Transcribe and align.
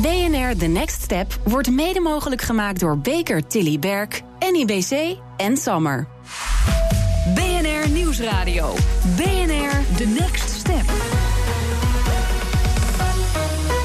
BNR 0.00 0.56
The 0.56 0.66
Next 0.66 1.02
Step 1.02 1.38
wordt 1.44 1.70
mede 1.70 2.00
mogelijk 2.00 2.42
gemaakt 2.42 2.80
door 2.80 2.98
Baker 2.98 3.46
Tilly 3.46 3.78
Berk, 3.78 4.22
NIBC 4.52 5.16
en 5.36 5.56
Sammer. 5.56 6.08
BNR 7.34 7.90
Nieuwsradio. 7.90 8.74
BNR 9.16 9.96
The 9.96 10.06
Next 10.18 10.50
Step. 10.50 10.90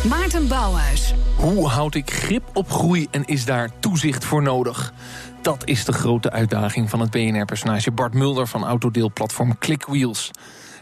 Maarten 0.09 0.47
Bouwhuis. 0.47 1.13
Hoe 1.35 1.67
houd 1.67 1.95
ik 1.95 2.11
grip 2.11 2.49
op 2.53 2.71
groei 2.71 3.07
en 3.11 3.25
is 3.25 3.45
daar 3.45 3.79
toezicht 3.79 4.25
voor 4.25 4.41
nodig? 4.41 4.93
Dat 5.41 5.67
is 5.67 5.85
de 5.85 5.93
grote 5.93 6.31
uitdaging 6.31 6.89
van 6.89 6.99
het 6.99 7.11
BNR-personage 7.11 7.91
Bart 7.91 8.13
Mulder 8.13 8.47
van 8.47 8.63
autodeelplatform 8.63 9.57
ClickWheels. 9.57 10.31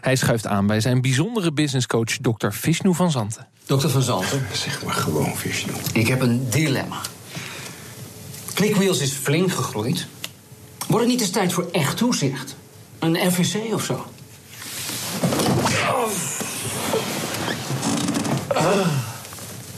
Hij 0.01 0.15
schuift 0.15 0.47
aan 0.47 0.67
bij 0.67 0.79
zijn 0.79 1.01
bijzondere 1.01 1.53
businesscoach 1.53 2.17
Dr. 2.21 2.49
Vishnu 2.49 2.93
van 2.93 3.11
Zanten. 3.11 3.47
Dokter 3.71 3.89
Van 3.89 4.01
Zanten, 4.01 4.47
Zeg 4.53 4.83
maar 4.83 4.93
gewoon, 4.93 5.35
Vishnu. 5.35 5.73
ik 5.93 6.07
heb 6.07 6.21
een 6.21 6.49
dilemma. 6.49 7.01
ClickWheels 8.53 8.99
is 8.99 9.11
flink 9.11 9.51
gegroeid. 9.51 10.07
Wordt 10.87 11.03
het 11.03 11.13
niet 11.13 11.21
eens 11.21 11.29
tijd 11.29 11.53
voor 11.53 11.69
echt 11.71 11.97
toezicht? 11.97 12.55
Een 12.99 13.27
RVC 13.27 13.73
of 13.73 13.83
zo? 13.83 14.05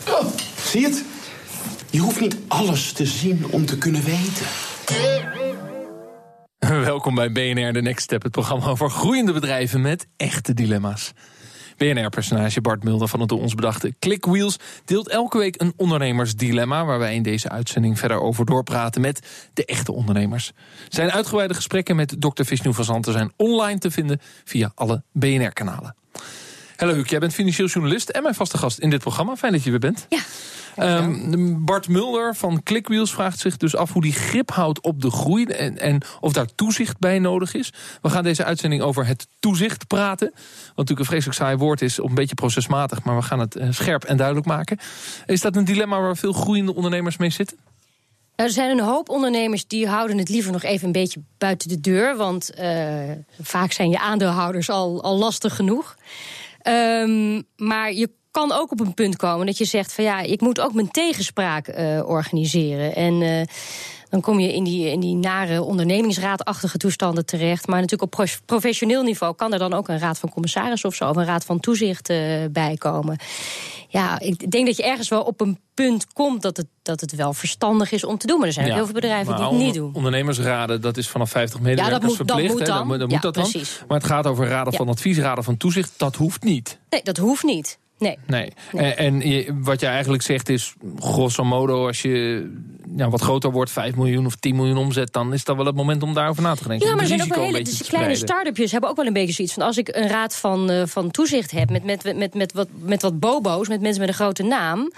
Oh, 0.07 0.25
zie 0.63 0.81
je 0.81 0.88
het? 0.88 1.03
Je 1.89 1.99
hoeft 1.99 2.19
niet 2.19 2.35
alles 2.47 2.91
te 2.91 3.05
zien 3.05 3.45
om 3.49 3.66
te 3.66 3.77
kunnen 3.77 4.03
weten. 4.03 4.45
Welkom 6.83 7.16
bij 7.16 7.31
BNR 7.31 7.73
The 7.73 7.80
Next 7.80 8.03
Step, 8.03 8.23
het 8.23 8.31
programma 8.31 8.66
over 8.67 8.89
groeiende 8.89 9.33
bedrijven 9.33 9.81
met 9.81 10.07
echte 10.17 10.53
dilemma's. 10.53 11.13
BNR-personage 11.77 12.61
Bart 12.61 12.83
Mulder 12.83 13.07
van 13.07 13.19
het 13.19 13.29
door 13.29 13.41
ons 13.41 13.55
bedachte 13.55 13.93
ClickWheels 13.99 14.57
deelt 14.85 15.09
elke 15.09 15.37
week 15.37 15.61
een 15.61 15.73
ondernemersdilemma, 15.77 16.85
waar 16.85 16.99
wij 16.99 17.15
in 17.15 17.23
deze 17.23 17.49
uitzending 17.49 17.99
verder 17.99 18.21
over 18.21 18.45
doorpraten 18.45 19.02
met 19.02 19.49
de 19.53 19.65
echte 19.65 19.91
ondernemers. 19.91 20.52
Zijn 20.89 21.11
uitgebreide 21.11 21.53
gesprekken 21.53 21.95
met 21.95 22.15
Dr. 22.21 22.43
Vishnu 22.43 22.73
van 22.73 22.83
Zanten 22.83 23.13
zijn 23.13 23.33
online 23.38 23.80
te 23.80 23.91
vinden 23.91 24.19
via 24.43 24.71
alle 24.75 25.03
BNR-kanalen. 25.11 25.95
Hallo 26.75 26.93
Huuk, 26.93 27.09
jij 27.09 27.19
bent 27.19 27.33
financieel 27.33 27.67
journalist 27.67 28.09
en 28.09 28.23
mijn 28.23 28.35
vaste 28.35 28.57
gast 28.57 28.79
in 28.79 28.89
dit 28.89 28.99
programma. 28.99 29.35
Fijn 29.35 29.52
dat 29.52 29.63
je 29.63 29.69
weer 29.69 29.79
bent. 29.79 30.05
Ja. 30.09 30.19
Ehm, 30.75 31.63
Bart 31.65 31.88
Mulder 31.88 32.35
van 32.35 32.63
ClickWheels 32.63 33.11
vraagt 33.11 33.39
zich 33.39 33.57
dus 33.57 33.75
af 33.75 33.93
hoe 33.93 34.02
die 34.02 34.13
grip 34.13 34.52
houdt 34.52 34.81
op 34.81 35.02
de 35.02 35.11
groei 35.11 35.45
en, 35.45 35.80
en 35.80 36.02
of 36.19 36.33
daar 36.33 36.47
toezicht 36.55 36.99
bij 36.99 37.19
nodig 37.19 37.53
is. 37.53 37.73
We 38.02 38.09
gaan 38.09 38.23
deze 38.23 38.43
uitzending 38.43 38.81
over 38.81 39.05
het 39.05 39.27
toezicht 39.39 39.88
praten. 39.88 40.31
Wat 40.33 40.75
natuurlijk 40.75 40.99
een 40.99 41.05
vreselijk 41.05 41.38
saai 41.38 41.55
woord 41.57 41.81
is, 41.81 41.97
een 41.97 42.15
beetje 42.15 42.35
procesmatig, 42.35 43.03
maar 43.03 43.15
we 43.15 43.21
gaan 43.21 43.39
het 43.39 43.55
eh, 43.55 43.67
scherp 43.71 44.03
en 44.03 44.17
duidelijk 44.17 44.47
maken. 44.47 44.80
Is 45.25 45.41
dat 45.41 45.55
een 45.55 45.65
dilemma 45.65 46.02
waar 46.02 46.17
veel 46.17 46.33
groeiende 46.33 46.75
ondernemers 46.75 47.17
mee 47.17 47.30
zitten? 47.30 47.58
Nou, 48.35 48.49
er 48.49 48.55
zijn 48.55 48.77
een 48.77 48.85
hoop 48.85 49.09
ondernemers 49.09 49.67
die 49.67 49.87
houden 49.87 50.17
het 50.17 50.30
liever 50.30 50.52
nog 50.52 50.63
even 50.63 50.85
een 50.85 50.91
beetje 50.91 51.21
buiten 51.37 51.69
de 51.69 51.80
deur. 51.80 52.17
Want 52.17 52.53
eh, 52.53 53.11
vaak 53.41 53.71
zijn 53.71 53.89
je 53.89 53.99
aandeelhouders 53.99 54.69
al, 54.69 55.03
al 55.03 55.17
lastig 55.17 55.55
genoeg. 55.55 55.95
Ehm, 56.64 57.42
maar 57.56 57.94
je 57.94 58.09
kan 58.34 58.52
ook 58.52 58.72
op 58.72 58.80
een 58.80 58.94
punt 58.94 59.16
komen 59.16 59.45
dat 59.45 59.58
je 59.58 59.66
zegt 59.66 59.94
van 59.94 60.03
ja, 60.03 60.20
ik 60.20 60.42
moet 60.42 60.59
ook 60.59 60.73
mijn 60.73 60.92
tegenspraak 60.92 61.67
eh, 61.67 62.02
organiseren. 62.06 62.95
En 62.95 63.22
eh, 63.22 63.42
dan 64.09 64.22
kom 64.22 64.39
je 64.39 64.53
in 64.53 64.64
die, 64.64 64.92
in 64.92 65.00
die 65.00 65.16
nare 65.16 65.62
ondernemingsraadachtige 65.62 66.78
toestanden 66.78 67.26
terecht. 67.26 67.67
Maar 67.67 67.76
natuurlijk 67.81 68.02
op 68.04 68.11
prof- 68.11 68.42
professioneel 68.45 69.04
niveau 69.04 69.36
kan 69.36 69.54
er 69.54 69.59
dan 69.59 69.73
ook 69.73 69.88
een 69.88 70.00
raad 70.00 70.20
van 70.20 70.30
commissaris 70.30 70.86
of 70.86 70.95
zo, 70.95 71.09
of 71.09 71.16
een 71.16 71.26
raad 71.26 71.45
van 71.45 71.59
toezicht 71.59 72.09
eh, 72.09 72.17
bij 72.52 72.76
komen. 72.78 73.17
Ja, 73.88 74.20
ik 74.20 74.52
denk 74.52 74.66
dat 74.66 74.78
je 74.78 74.84
ergens 74.84 75.09
wel 75.09 75.22
op 75.23 75.42
een 75.42 75.59
punt 75.73 76.14
komt 76.14 76.42
dat 76.42 76.58
het, 76.58 76.66
dat 76.81 77.02
het 77.02 77.16
wel 77.16 77.34
verstandig 77.34 77.92
is 77.92 78.04
om 78.04 78.17
te 78.17 78.28
doen. 78.28 78.38
Maar 78.38 78.48
er 78.48 78.54
zijn 78.54 78.67
Ja, 78.67 78.73
heel 78.73 78.86
veel 78.86 78.94
bedrijven 78.94 79.36
die 79.36 79.45
het 79.45 79.54
niet 79.54 79.73
doen. 79.73 79.92
Ondernemersraden, 79.94 80.81
dat 80.81 80.98
is 80.98 81.08
vanaf 81.09 81.30
50 81.30 81.59
medewerkers 81.59 82.06
moet- 82.06 82.17
dat 82.17 82.28
verplicht. 82.28 82.52
moet 82.52 82.59
hè, 82.59 82.66
dan. 82.73 82.88
moet- 82.88 82.99
dan 82.99 83.08
Ja, 83.08 83.14
moet 83.14 83.23
dat 83.23 83.33
dan. 83.33 83.43
precies. 83.43 83.83
Maar 83.88 83.98
het 83.98 84.08
gaat 84.08 84.26
over 84.27 84.48
raden 84.48 84.72
Ja. 84.72 84.77
van 84.77 84.89
advies, 84.89 85.17
raden 85.17 85.43
van 85.43 85.58
toezicht. 85.58 85.93
Dat 85.98 86.16
hoeft 86.16 86.43
niet. 86.43 86.80
Nee, 86.89 87.02
dat 87.04 87.17
hoeft 87.17 87.43
niet. 87.43 87.77
Nee. 88.03 88.17
Nee. 88.71 88.93
En, 88.93 89.21
en 89.21 89.30
je- 89.30 89.58
wat 89.61 89.80
je 89.80 89.86
eigenlijk 89.86 90.23
zegt 90.23 90.49
is, 90.49 90.73
grosso 90.99 91.43
modo, 91.43 91.87
als 91.87 92.02
je 92.02 92.47
ja, 92.95 93.09
wat 93.09 93.21
groter 93.21 93.52
wordt, 93.52 93.71
5 93.71 93.95
miljoen 93.95 94.25
of 94.25 94.36
10 94.36 94.55
miljoen 94.55 94.77
omzet, 94.77 95.14
dan 95.14 95.33
is 95.33 95.43
dat 95.43 95.55
wel 95.55 95.65
het 95.65 95.75
moment 95.75 96.03
om 96.03 96.13
daarover 96.13 96.43
na 96.43 96.55
te 96.55 96.67
denken. 96.67 96.87
Ja, 96.87 96.93
maar 96.93 97.02
er 97.02 97.08
zijn 97.08 97.21
ook 97.23 97.36
wel 97.36 97.43
hele 97.43 97.61
dus 97.61 97.87
kleine 97.87 98.15
start-upjes 98.15 98.71
hebben 98.71 98.89
ook 98.89 98.95
wel 98.95 99.05
een 99.05 99.13
beetje 99.13 99.33
zoiets 99.33 99.53
van 99.53 99.63
als 99.63 99.77
ik 99.77 99.89
een 99.95 100.08
raad 100.08 100.36
van, 100.36 100.69
eh, 100.69 100.86
van 100.86 101.11
toezicht 101.11 101.52
heb 101.52 101.69
met, 101.69 101.83
met, 101.83 102.15
met, 102.15 102.33
met, 102.33 102.53
wat, 102.53 102.67
met 102.80 103.02
wat 103.02 103.19
bobo's, 103.19 103.67
met 103.67 103.81
mensen 103.81 103.99
met 103.99 104.09
een 104.09 104.15
grote 104.15 104.43
naam. 104.43 104.92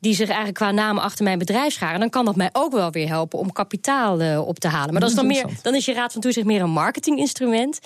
Die 0.00 0.14
zich 0.14 0.26
eigenlijk 0.26 0.56
qua 0.58 0.70
naam 0.70 0.98
achter 0.98 1.24
mijn 1.24 1.38
bedrijf 1.38 1.72
scharen, 1.72 2.00
dan 2.00 2.10
kan 2.10 2.24
dat 2.24 2.36
mij 2.36 2.48
ook 2.52 2.72
wel 2.72 2.90
weer 2.90 3.08
helpen 3.08 3.38
om 3.38 3.52
kapitaal 3.52 4.20
eh, 4.20 4.46
op 4.46 4.58
te 4.58 4.68
halen. 4.68 4.92
Maar 4.92 5.00
dat 5.00 5.10
is 5.10 5.16
dan, 5.16 5.26
meer, 5.26 5.44
dan 5.62 5.74
is 5.74 5.84
je 5.84 5.92
raad 5.92 6.12
van 6.12 6.20
toezicht 6.20 6.46
meer 6.46 6.60
een 6.62 6.70
marketinginstrument 6.70 7.78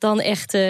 dan 0.00 0.20
echt 0.20 0.54
eh, 0.54 0.62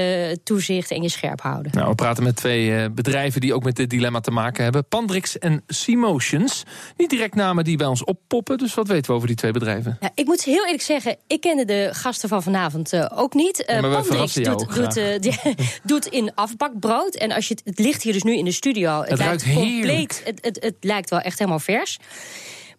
toezicht 0.45 0.91
en 0.91 1.03
je 1.03 1.09
scherp 1.09 1.41
houden. 1.41 1.73
Nou, 1.75 1.89
we 1.89 1.95
praten 1.95 2.23
met 2.23 2.37
twee 2.37 2.75
eh, 2.77 2.91
bedrijven 2.93 3.41
die 3.41 3.55
ook 3.55 3.65
met 3.65 3.77
dit 3.77 3.91
dilemma 3.91 4.21
te 4.21 4.31
maken 4.31 4.63
hebben. 4.63 4.89
Pandrix 4.89 5.39
en 5.39 5.63
Seamotions. 5.67 6.63
Niet 6.97 7.11
direct 7.11 7.35
namen 7.35 7.65
die 7.65 7.77
bij 7.77 7.87
ons 7.87 8.05
oppoppen, 8.05 8.59
dus 8.59 8.75
wat 8.75 8.89
weten 8.89 9.11
we 9.11 9.17
over 9.17 9.27
die 9.27 9.37
twee 9.37 9.51
bedrijven? 9.53 9.97
Ja, 10.01 10.11
ik 10.15 10.27
moet 10.27 10.45
heel 10.45 10.65
eerlijk 10.65 10.83
zeggen, 10.83 11.17
ik 11.27 11.41
kende 11.41 11.65
de 11.65 11.89
gasten 11.93 12.29
van 12.29 12.43
vanavond 12.43 12.93
eh, 12.93 13.07
ook 13.15 13.35
niet. 13.35 13.65
Ja, 13.67 13.81
Pandrix 13.81 14.35
doet, 14.35 14.75
doet, 14.75 14.95
die- 15.23 15.55
doet 15.83 16.07
in 16.07 16.35
afbakbrood. 16.35 17.15
En 17.17 17.33
als 17.33 17.49
je 17.49 17.55
het, 17.55 17.63
het 17.65 17.79
ligt 17.79 18.03
hier 18.03 18.13
dus 18.13 18.23
nu 18.23 18.37
in 18.37 18.45
de 18.45 18.53
studio. 18.53 19.01
Het, 19.01 19.19
ruikt 19.19 19.45
lijkt 19.47 19.61
compleet. 19.61 20.23
Het, 20.25 20.39
het, 20.45 20.63
het 20.63 20.75
lijkt 20.81 21.11
wel 21.11 21.21
echt 21.21 21.39
helemaal 21.39 21.59
vers. 21.59 21.99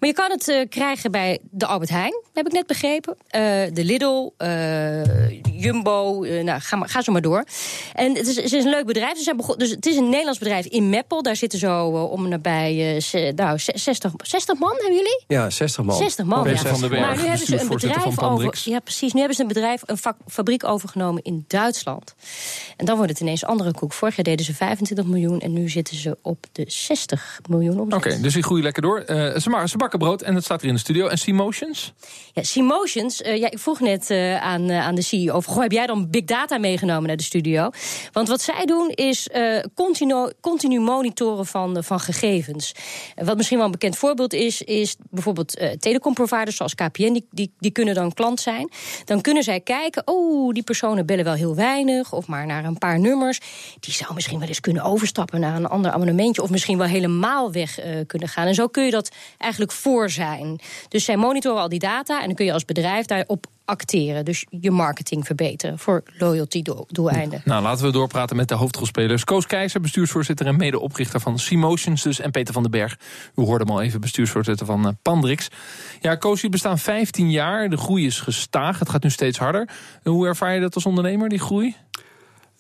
Maar 0.02 0.10
je 0.10 0.16
kan 0.16 0.32
het 0.32 0.48
eh, 0.48 0.70
krijgen 0.70 1.12
bij 1.12 1.40
de 1.52 1.66
Albert 1.66 1.90
Heijn, 1.90 2.14
heb 2.34 2.46
ik 2.46 2.52
net 2.52 2.68
begrepen. 2.68 3.16
Eh, 3.28 3.42
de 3.74 3.84
Lidl, 3.84 4.30
eh, 4.38 5.30
Jumbo, 5.62 6.26
nou, 6.44 6.60
ga, 6.60 6.76
maar, 6.76 6.90
ga 6.90 7.02
zo 7.02 7.12
maar 7.12 7.22
door. 7.22 7.44
En 7.94 8.16
het 8.16 8.28
is, 8.28 8.36
het 8.36 8.54
is 8.54 8.64
een 8.64 8.70
leuk 8.70 8.86
bedrijf. 8.86 9.18
Ze 9.18 9.24
zijn 9.24 9.38
begon, 9.38 9.58
dus 9.58 9.70
het 9.70 9.86
is 9.86 9.96
een 9.98 10.10
Nederlands 10.10 10.40
bedrijf 10.40 10.66
in 10.66 10.90
Meppel. 10.90 11.22
Daar 11.24 11.36
zitten 11.36 11.60
zo 11.60 11.88
om 11.88 12.24
en 12.24 12.30
nabij 12.30 12.98
eh, 13.12 13.34
nou, 13.36 13.60
60, 13.60 14.12
60 14.24 14.60
man, 14.60 14.72
hebben 14.72 14.94
jullie? 14.96 15.24
Ja, 15.28 15.50
60 15.50 15.84
man. 15.84 15.96
60 15.98 16.26
man. 16.26 16.50
Ja. 16.50 16.56
van 16.58 16.80
den 16.80 16.90
Berg, 16.90 17.02
maar 17.06 17.16
nu 17.18 17.22
hebben 17.28 17.48
ze 17.48 17.60
een 17.62 17.68
bedrijf 17.68 18.20
over. 18.22 18.62
Ja, 18.64 18.80
precies. 18.80 19.14
Nu 19.14 19.18
hebben 19.20 19.36
ze 19.38 19.42
een 19.42 19.48
bedrijf, 19.48 19.82
een 19.86 19.98
vak- 19.98 20.18
fabriek 20.28 20.64
overgenomen 20.64 21.24
in 21.24 21.46
Duitsland. 21.48 22.14
En 22.78 22.86
dan 22.86 22.96
wordt 22.96 23.12
het 23.12 23.20
ineens 23.22 23.46
andere 23.46 23.72
koek. 23.74 23.94
Vorig 23.94 24.16
jaar 24.16 24.26
deden 24.26 24.46
ze 24.46 24.54
25 24.54 25.06
miljoen 25.06 25.40
en 25.40 25.54
nu 25.54 25.70
zitten 25.70 25.96
ze 25.98 26.18
op 26.22 26.46
de 26.52 26.64
60 26.68 27.40
miljoen 27.50 27.80
omzet. 27.80 27.94
Oké, 28.06 28.20
dus 28.22 28.34
die 28.34 28.44
groeien 28.44 28.64
lekker 28.64 28.82
door. 28.82 29.00
Eh, 29.00 29.40
ze, 29.40 29.50
ma- 29.50 29.68
ze 29.68 29.78
bakken 29.78 29.91
brood 29.98 30.22
en 30.22 30.34
dat 30.34 30.44
staat 30.44 30.62
er 30.62 30.68
in 30.68 30.74
de 30.74 30.80
studio. 30.80 31.08
En 31.08 31.18
Seamotions? 31.18 31.94
Ja, 32.34 32.44
Seamotions, 32.44 33.22
eh, 33.22 33.38
ja, 33.38 33.52
ik 33.52 33.60
vroeg 33.60 33.80
net 33.80 34.10
eh, 34.10 34.42
aan, 34.42 34.70
eh, 34.70 34.86
aan 34.86 34.96
de 34.96 35.02
CEO... 35.02 35.42
Goh, 35.42 35.62
heb 35.62 35.72
jij 35.72 35.88
dan 35.88 36.10
big 36.10 36.24
data 36.24 36.58
meegenomen 36.58 37.08
naar 37.08 37.18
de 37.18 37.24
studio? 37.24 37.70
Want 38.12 38.28
wat 38.28 38.42
zij 38.42 38.66
doen 38.66 38.90
is 38.90 39.28
continu, 39.76 40.32
continu 40.42 40.80
monitoren 40.80 41.46
van, 41.46 41.84
van 41.84 42.00
gegevens. 42.00 42.76
En 43.16 43.26
wat 43.26 43.38
misschien 43.38 43.58
wel 43.58 43.66
een 43.66 43.72
bekend 43.72 43.98
voorbeeld 43.98 44.34
is... 44.34 44.62
is 44.62 44.96
bijvoorbeeld 45.10 45.62
telecomproviders 45.80 46.56
zoals 46.56 46.76
KPN, 46.76 47.12
die, 47.12 47.28
die, 47.32 47.54
die 47.60 47.72
kunnen 47.72 47.96
dan 47.96 48.14
klant 48.14 48.40
zijn. 48.40 48.70
Dan 49.06 49.22
kunnen 49.22 49.44
zij 49.44 49.60
kijken, 49.60 50.02
oh, 50.06 50.54
die 50.54 50.64
personen 50.64 51.06
bellen 51.06 51.26
wel 51.26 51.34
heel 51.34 51.56
weinig... 51.56 52.14
of 52.14 52.28
maar 52.28 52.46
naar 52.46 52.66
een 52.66 52.78
paar 52.78 53.00
nummers. 53.00 53.40
Die 53.80 53.94
zou 53.94 54.14
misschien 54.14 54.40
wel 54.40 54.48
eens 54.48 54.60
kunnen 54.60 54.84
overstappen 54.84 55.40
naar 55.40 55.56
een 55.56 55.68
ander 55.68 55.92
abonnementje... 55.92 56.42
of 56.42 56.50
misschien 56.50 56.78
wel 56.78 56.88
helemaal 56.88 57.52
weg 57.52 57.80
kunnen 58.08 58.28
gaan. 58.28 58.48
En 58.48 58.56
zo 58.56 58.68
kun 58.68 58.86
je 58.86 58.92
dat 58.92 59.12
eigenlijk 59.38 59.72
voor 59.82 60.10
zijn. 60.10 60.60
Dus 60.88 61.06
zij 61.06 61.18
monitoren 61.18 61.62
al 61.62 61.70
die 61.70 61.80
data 61.80 62.20
en 62.20 62.26
dan 62.26 62.36
kun 62.36 62.46
je 62.46 62.54
als 62.54 62.66
bedrijf 62.66 63.06
daarop 63.06 63.46
acteren. 63.66 64.26
Dus 64.26 64.46
je 64.50 64.72
marketing 64.72 65.26
verbeteren 65.26 65.80
voor 65.80 66.04
loyalty 66.18 66.62
doel- 66.62 66.86
doeleinden. 66.88 67.42
Nou, 67.46 67.64
laten 67.64 67.86
we 67.86 67.92
doorpraten 67.92 68.36
met 68.36 68.48
de 68.48 68.56
hoofdrolspelers. 68.56 69.24
Koos 69.24 69.48
Keizer, 69.48 69.82
bestuursvoorzitter 69.82 70.46
en 70.46 70.58
medeoprichter 70.58 71.20
van 71.20 71.40
Seamotions 71.40 72.04
dus. 72.04 72.20
En 72.20 72.32
Peter 72.32 72.54
van 72.54 72.62
den 72.62 72.72
Berg, 72.72 72.98
u 73.36 73.42
hoorde 73.42 73.64
hem 73.64 73.74
al 73.74 73.82
even, 73.82 74.02
bestuursvoorzitter 74.02 74.66
van 74.66 74.88
eh, 74.88 74.94
Pandrix. 75.02 75.48
Ja, 76.02 76.16
Koos, 76.16 76.36
jullie 76.36 76.50
bestaan 76.50 76.80
15 76.80 77.32
jaar. 77.32 77.70
De 77.70 77.78
groei 77.78 78.06
is 78.06 78.20
gestaag. 78.20 78.80
Het 78.80 78.90
gaat 78.90 79.04
nu 79.04 79.10
steeds 79.10 79.38
harder. 79.38 79.70
Hoe 80.04 80.28
ervaar 80.28 80.54
je 80.54 80.60
dat 80.60 80.76
als 80.76 80.86
ondernemer, 80.86 81.30
die 81.30 81.40
groei? 81.40 81.76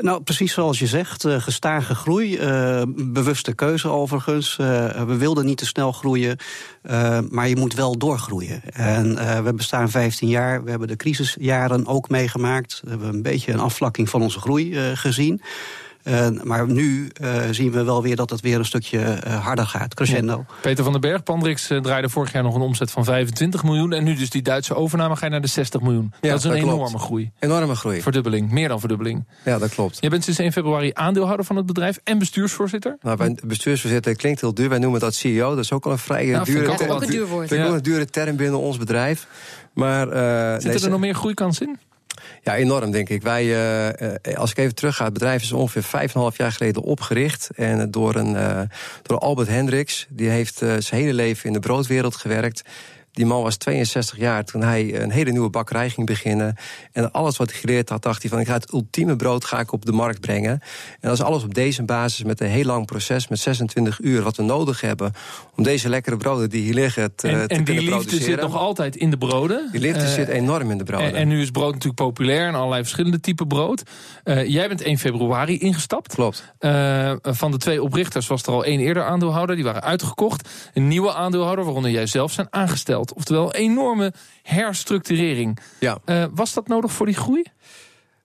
Nou, 0.01 0.21
precies 0.21 0.53
zoals 0.53 0.79
je 0.79 0.87
zegt, 0.87 1.25
eh, 1.25 1.41
gestage 1.41 1.95
groei. 1.95 2.37
eh, 2.37 2.81
bewuste 2.95 3.53
keuze 3.55 3.87
overigens. 3.87 4.57
Eh, 4.59 5.03
we 5.03 5.17
wilden 5.17 5.45
niet 5.45 5.57
te 5.57 5.65
snel 5.65 5.91
groeien, 5.91 6.37
maar 7.29 7.47
je 7.47 7.55
moet 7.55 7.73
wel 7.73 7.97
doorgroeien. 7.97 8.61
En 8.73 9.15
we 9.43 9.53
bestaan 9.53 9.89
15 9.89 10.27
jaar. 10.27 10.63
We 10.63 10.69
hebben 10.69 10.87
de 10.87 10.95
crisisjaren 10.95 11.87
ook 11.87 12.09
meegemaakt. 12.09 12.81
We 12.83 12.89
hebben 12.89 13.07
een 13.07 13.21
beetje 13.21 13.51
een 13.51 13.59
afvlakking 13.59 14.09
van 14.09 14.21
onze 14.21 14.39
groei 14.39 14.95
gezien. 14.95 15.41
Uh, 16.03 16.27
maar 16.43 16.67
nu 16.67 17.09
uh, 17.21 17.33
zien 17.51 17.71
we 17.71 17.83
wel 17.83 18.01
weer 18.01 18.15
dat 18.15 18.29
het 18.29 18.41
weer 18.41 18.57
een 18.57 18.65
stukje 18.65 18.99
uh, 18.99 19.45
harder 19.45 19.65
gaat, 19.65 19.93
crescendo. 19.93 20.45
Peter 20.61 20.83
van 20.83 20.91
den 20.91 21.01
Berg, 21.01 21.23
Pandrix 21.23 21.67
draaide 21.81 22.09
vorig 22.09 22.31
jaar 22.31 22.43
nog 22.43 22.55
een 22.55 22.61
omzet 22.61 22.91
van 22.91 23.03
25 23.03 23.63
miljoen. 23.63 23.93
En 23.93 24.03
nu 24.03 24.15
dus 24.15 24.29
die 24.29 24.41
Duitse 24.41 24.75
overname 24.75 25.15
ga 25.15 25.25
je 25.25 25.31
naar 25.31 25.41
de 25.41 25.47
60 25.47 25.81
miljoen. 25.81 26.13
Ja, 26.21 26.29
dat 26.29 26.37
is 26.37 26.43
een 26.43 26.49
dat 26.49 26.59
enorme 26.59 26.87
klopt. 26.87 27.03
groei. 27.03 27.31
Enorme 27.39 27.75
groei. 27.75 28.01
Verdubbeling, 28.01 28.51
meer 28.51 28.67
dan 28.67 28.79
verdubbeling. 28.79 29.27
Ja, 29.45 29.57
dat 29.57 29.69
klopt. 29.69 29.97
Je 29.99 30.09
bent 30.09 30.23
sinds 30.23 30.39
1 30.39 30.51
februari 30.51 30.91
aandeelhouder 30.93 31.45
van 31.45 31.55
het 31.55 31.65
bedrijf 31.65 31.99
en 32.03 32.19
bestuursvoorzitter. 32.19 32.97
Nou, 33.01 33.17
bij 33.17 33.37
bestuursvoorzitter 33.45 34.15
klinkt 34.15 34.41
heel 34.41 34.53
duur. 34.53 34.69
Wij 34.69 34.79
noemen 34.79 34.99
dat 34.99 35.13
CEO. 35.13 35.49
Dat 35.49 35.63
is 35.63 35.71
ook 35.71 35.85
al 35.85 35.91
een 35.91 35.97
vrij 35.97 36.25
dure, 36.43 36.75
term, 36.75 36.91
ook 36.91 37.01
een 37.01 37.09
duur 37.09 37.27
woord. 37.27 37.49
ja. 37.49 37.65
een 37.65 37.81
dure 37.81 38.05
term 38.05 38.35
binnen 38.35 38.59
ons 38.59 38.77
bedrijf. 38.77 39.27
Maar, 39.73 40.07
uh, 40.07 40.61
Zit 40.61 40.73
er 40.73 40.81
nee, 40.81 40.89
nog 40.89 40.99
meer 40.99 41.15
groeikans 41.15 41.59
in? 41.59 41.77
Ja, 42.43 42.55
enorm 42.55 42.91
denk 42.91 43.09
ik. 43.09 43.21
Wij, 43.21 43.45
uh, 43.45 44.35
als 44.35 44.51
ik 44.51 44.57
even 44.57 44.75
terug 44.75 44.95
ga, 44.95 45.03
het 45.03 45.13
bedrijf 45.13 45.41
is 45.41 45.51
ongeveer 45.51 45.83
vijf 45.83 46.09
en 46.09 46.15
een 46.15 46.21
half 46.21 46.37
jaar 46.37 46.51
geleden 46.51 46.81
opgericht. 46.81 47.49
En 47.55 47.91
door, 47.91 48.15
een, 48.15 48.67
door 49.01 49.17
Albert 49.17 49.47
Hendricks, 49.47 50.07
die 50.09 50.29
heeft 50.29 50.57
zijn 50.57 51.01
hele 51.01 51.13
leven 51.13 51.47
in 51.47 51.53
de 51.53 51.59
broodwereld 51.59 52.15
gewerkt. 52.15 52.61
Die 53.11 53.25
man 53.25 53.43
was 53.43 53.57
62 53.57 54.17
jaar 54.17 54.43
toen 54.43 54.61
hij 54.61 55.01
een 55.01 55.11
hele 55.11 55.31
nieuwe 55.31 55.49
bakkerij 55.49 55.89
ging 55.89 56.07
beginnen. 56.07 56.55
En 56.91 57.11
alles 57.11 57.37
wat 57.37 57.49
hij 57.49 57.59
geleerd 57.59 57.89
had, 57.89 58.03
dacht 58.03 58.21
hij 58.21 58.31
van... 58.31 58.39
ik 58.39 58.47
ga 58.47 58.53
het 58.53 58.73
ultieme 58.73 59.15
brood 59.15 59.45
ga 59.45 59.59
ik 59.59 59.71
op 59.71 59.85
de 59.85 59.91
markt 59.91 60.19
brengen. 60.19 60.51
En 60.51 60.61
dat 60.99 61.13
is 61.13 61.21
alles 61.21 61.43
op 61.43 61.53
deze 61.53 61.83
basis 61.83 62.23
met 62.23 62.41
een 62.41 62.47
heel 62.47 62.63
lang 62.63 62.85
proces... 62.85 63.27
met 63.27 63.39
26 63.39 63.99
uur 64.01 64.21
wat 64.21 64.35
we 64.35 64.43
nodig 64.43 64.81
hebben... 64.81 65.13
om 65.55 65.63
deze 65.63 65.89
lekkere 65.89 66.17
broden 66.17 66.49
die 66.49 66.61
hier 66.61 66.73
liggen 66.73 67.15
te, 67.15 67.27
en, 67.27 67.47
te 67.47 67.55
en 67.55 67.63
kunnen 67.63 67.83
die 67.83 67.93
liefde 67.93 68.17
zit 68.17 68.41
nog 68.41 68.55
altijd 68.55 68.95
in 68.95 69.09
de 69.09 69.17
broden. 69.17 69.69
Die 69.71 69.81
liefde 69.81 70.01
uh, 70.01 70.07
zit 70.07 70.27
enorm 70.27 70.71
in 70.71 70.77
de 70.77 70.83
broden. 70.83 71.07
En, 71.07 71.15
en, 71.15 71.27
nu 71.27 71.41
is 71.41 71.51
brood 71.51 71.73
natuurlijk 71.73 72.01
populair 72.01 72.47
en 72.47 72.55
allerlei 72.55 72.81
verschillende 72.81 73.19
typen 73.19 73.47
brood. 73.47 73.83
Uh, 74.23 74.47
jij 74.47 74.67
bent 74.67 74.81
1 74.81 74.97
februari 74.97 75.59
ingestapt. 75.59 76.13
Klopt. 76.13 76.53
Uh, 76.59 77.13
van 77.21 77.51
de 77.51 77.57
twee 77.57 77.83
oprichters 77.83 78.27
was 78.27 78.43
er 78.43 78.53
al 78.53 78.65
één 78.65 78.79
eerder 78.79 79.03
aandeelhouder. 79.03 79.55
Die 79.55 79.65
waren 79.65 79.83
uitgekocht. 79.83 80.49
Een 80.73 80.87
nieuwe 80.87 81.13
aandeelhouder, 81.13 81.63
waaronder 81.63 81.91
jij 81.91 82.05
zelf, 82.05 82.31
zijn 82.31 82.47
aangesteld. 82.49 83.00
Oftewel 83.09 83.53
enorme 83.53 84.13
herstructurering. 84.43 85.59
Ja. 85.79 85.97
Uh, 86.05 86.25
was 86.31 86.53
dat 86.53 86.67
nodig 86.67 86.91
voor 86.91 87.05
die 87.05 87.15
groei? 87.15 87.43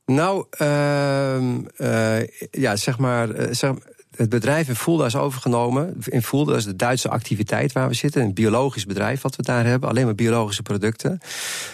Nou, 0.06 0.46
uh, 0.62 1.36
uh, 1.78 2.26
ja, 2.50 2.76
zeg 2.76 2.98
maar. 2.98 3.28
Zeg, 3.50 3.72
het 4.16 4.28
bedrijf 4.28 4.68
in 4.68 4.76
Fulda 4.76 5.04
is 5.04 5.16
overgenomen. 5.16 5.96
In 6.04 6.22
Fulda 6.22 6.56
is 6.56 6.64
de 6.64 6.76
Duitse 6.76 7.08
activiteit 7.08 7.72
waar 7.72 7.88
we 7.88 7.94
zitten. 7.94 8.22
Een 8.22 8.34
biologisch 8.34 8.86
bedrijf 8.86 9.20
wat 9.20 9.36
we 9.36 9.42
daar 9.42 9.64
hebben. 9.64 9.88
Alleen 9.88 10.04
maar 10.04 10.14
biologische 10.14 10.62
producten. 10.62 11.18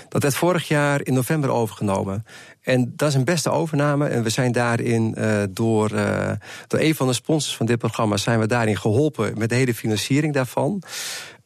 Dat 0.09 0.23
werd 0.23 0.35
vorig 0.35 0.69
jaar 0.69 1.05
in 1.05 1.15
november 1.15 1.51
overgenomen. 1.51 2.25
En 2.63 2.93
dat 2.97 3.09
is 3.09 3.15
een 3.15 3.25
beste 3.25 3.51
overname. 3.51 4.07
En 4.07 4.23
we 4.23 4.31
zijn 4.31 4.53
daarin 4.53 5.15
uh, 5.19 5.43
door, 5.51 5.93
uh, 5.93 6.31
door 6.67 6.81
een 6.81 6.95
van 6.95 7.07
de 7.07 7.13
sponsors 7.13 7.57
van 7.57 7.67
dit 7.67 7.79
programma... 7.79 8.17
zijn 8.17 8.39
we 8.39 8.47
daarin 8.47 8.77
geholpen 8.77 9.39
met 9.39 9.49
de 9.49 9.55
hele 9.55 9.75
financiering 9.75 10.35
daarvan. 10.35 10.83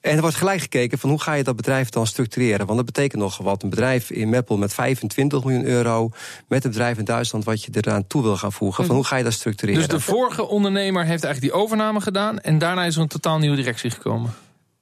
En 0.06 0.14
er 0.14 0.20
wordt 0.20 0.36
gelijk 0.36 0.60
gekeken 0.60 0.98
van 0.98 1.10
hoe 1.10 1.20
ga 1.20 1.32
je 1.32 1.42
dat 1.42 1.56
bedrijf 1.56 1.88
dan 1.88 2.06
structureren. 2.06 2.66
Want 2.66 2.76
dat 2.76 2.86
betekent 2.86 3.22
nogal 3.22 3.44
wat. 3.44 3.62
Een 3.62 3.70
bedrijf 3.70 4.10
in 4.10 4.28
Meppel 4.28 4.56
met 4.56 4.74
25 4.74 5.44
miljoen 5.44 5.64
euro... 5.64 6.10
met 6.48 6.64
een 6.64 6.70
bedrijf 6.70 6.98
in 6.98 7.04
Duitsland 7.04 7.44
wat 7.44 7.62
je 7.62 7.70
eraan 7.74 8.06
toe 8.06 8.22
wil 8.22 8.36
gaan 8.36 8.52
voegen. 8.52 8.86
Van 8.86 8.94
hoe 8.94 9.04
ga 9.04 9.16
je 9.16 9.24
dat 9.24 9.32
structureren? 9.32 9.80
Dus 9.80 9.90
de 9.90 10.00
vorige 10.00 10.46
ondernemer 10.46 11.04
heeft 11.04 11.24
eigenlijk 11.24 11.52
die 11.52 11.62
overname 11.62 12.00
gedaan... 12.00 12.38
en 12.38 12.58
daarna 12.58 12.84
is 12.84 12.96
er 12.96 13.02
een 13.02 13.08
totaal 13.08 13.38
nieuwe 13.38 13.56
directie 13.56 13.90
gekomen? 13.90 14.34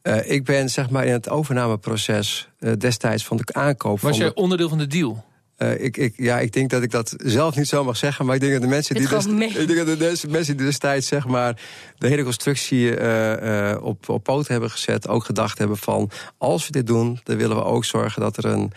Uh, 0.03 0.31
ik 0.31 0.45
ben 0.45 0.69
zeg 0.69 0.91
maar 0.91 1.05
in 1.05 1.13
het 1.13 1.29
overnameproces 1.29 2.49
uh, 2.59 2.73
destijds 2.79 3.25
van 3.25 3.37
de 3.37 3.53
aankoop... 3.53 4.01
Was 4.01 4.11
van 4.11 4.21
jij 4.21 4.29
de... 4.29 4.35
onderdeel 4.35 4.69
van 4.69 4.79
de 4.79 4.87
deal? 4.87 5.25
Uh, 5.59 5.85
ik, 5.85 5.97
ik, 5.97 6.15
ja, 6.17 6.39
ik 6.39 6.53
denk 6.53 6.71
dat 6.71 6.83
ik 6.83 6.91
dat 6.91 7.15
zelf 7.17 7.57
niet 7.57 7.69
zo 7.69 7.85
mag 7.85 7.97
zeggen. 7.97 8.27
Maar 8.27 8.35
ik 8.35 8.41
denk 8.41 8.53
dat 8.53 8.63
de 8.63 8.69
mensen 8.69 8.95
die, 8.95 9.09
des, 9.09 9.27
ik 9.27 9.67
denk 9.67 9.87
dat 9.87 9.99
de 9.99 10.29
mensen 10.29 10.57
die 10.57 10.67
destijds 10.67 11.07
zeg 11.07 11.27
maar, 11.27 11.61
de 11.99 12.09
hele 12.09 12.23
constructie 12.23 12.99
uh, 12.99 13.71
uh, 13.71 13.77
op, 13.81 14.09
op 14.09 14.25
poot 14.25 14.49
hebben 14.49 14.71
gezet. 14.71 15.09
Ook 15.09 15.25
gedacht 15.25 15.59
hebben 15.59 15.77
van 15.77 16.11
als 16.39 16.67
we 16.67 16.73
dit 16.73 16.87
doen, 16.87 17.21
dan 17.23 17.37
willen 17.37 17.57
we 17.57 17.65
ook 17.65 17.85
zorgen 17.85 18.23
dat 18.23 18.37
er 18.37 18.45
een 18.45 18.73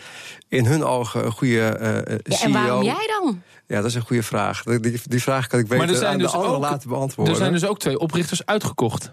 in 0.48 0.66
hun 0.66 0.84
ogen 0.84 1.24
een 1.24 1.32
goede 1.32 1.54
ja, 1.54 2.36
CEO. 2.36 2.46
En 2.46 2.52
waarom 2.52 2.82
jij 2.82 3.06
dan? 3.20 3.42
Ja, 3.66 3.76
dat 3.76 3.84
is 3.84 3.94
een 3.94 4.02
goede 4.02 4.22
vraag. 4.22 4.62
Die, 4.62 5.00
die 5.04 5.22
vraag 5.22 5.46
kan 5.46 5.58
ik 5.58 5.66
beter 5.66 5.84
maar 5.84 5.94
er 5.94 6.00
zijn 6.00 6.12
aan 6.12 6.18
dus 6.18 6.30
de 6.30 6.36
anderen 6.36 6.60
laten 6.60 6.88
beantwoorden. 6.88 7.34
Er 7.34 7.40
zijn 7.40 7.52
dus 7.52 7.66
ook 7.66 7.78
twee 7.78 7.98
oprichters 7.98 8.46
uitgekocht. 8.46 9.12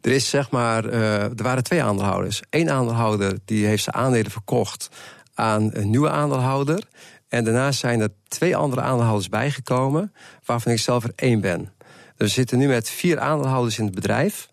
Er 0.00 0.10
is 0.10 0.28
zeg 0.28 0.50
maar, 0.50 0.84
er 0.84 1.42
waren 1.42 1.62
twee 1.62 1.82
aandeelhouders. 1.82 2.42
Eén 2.50 2.70
aandeelhouder 2.70 3.38
die 3.44 3.66
heeft 3.66 3.82
zijn 3.82 3.96
aandelen 3.96 4.30
verkocht 4.30 4.88
aan 5.36 5.70
een 5.72 5.90
nieuwe 5.90 6.10
aandeelhouder. 6.10 6.82
En 7.28 7.44
daarnaast 7.44 7.78
zijn 7.78 8.00
er 8.00 8.08
twee 8.28 8.56
andere 8.56 8.80
aandeelhouders 8.80 9.28
bijgekomen, 9.28 10.12
waarvan 10.44 10.72
ik 10.72 10.78
zelf 10.78 11.04
er 11.04 11.12
één 11.16 11.40
ben. 11.40 11.72
Dus 12.16 12.28
we 12.28 12.28
zitten 12.28 12.58
nu 12.58 12.66
met 12.66 12.90
vier 12.90 13.18
aandeelhouders 13.18 13.78
in 13.78 13.84
het 13.84 13.94
bedrijf. 13.94 14.48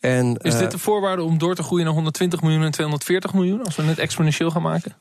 En, 0.00 0.36
is 0.36 0.58
dit 0.58 0.70
de 0.70 0.78
voorwaarde 0.78 1.22
om 1.22 1.38
door 1.38 1.54
te 1.54 1.62
groeien 1.62 1.84
naar 1.84 1.94
120 1.94 2.42
miljoen 2.42 2.62
en 2.62 2.70
240 2.70 3.34
miljoen, 3.34 3.64
als 3.64 3.76
we 3.76 3.82
het 3.82 3.98
exponentieel 3.98 4.50
gaan 4.50 4.62
maken? 4.62 4.94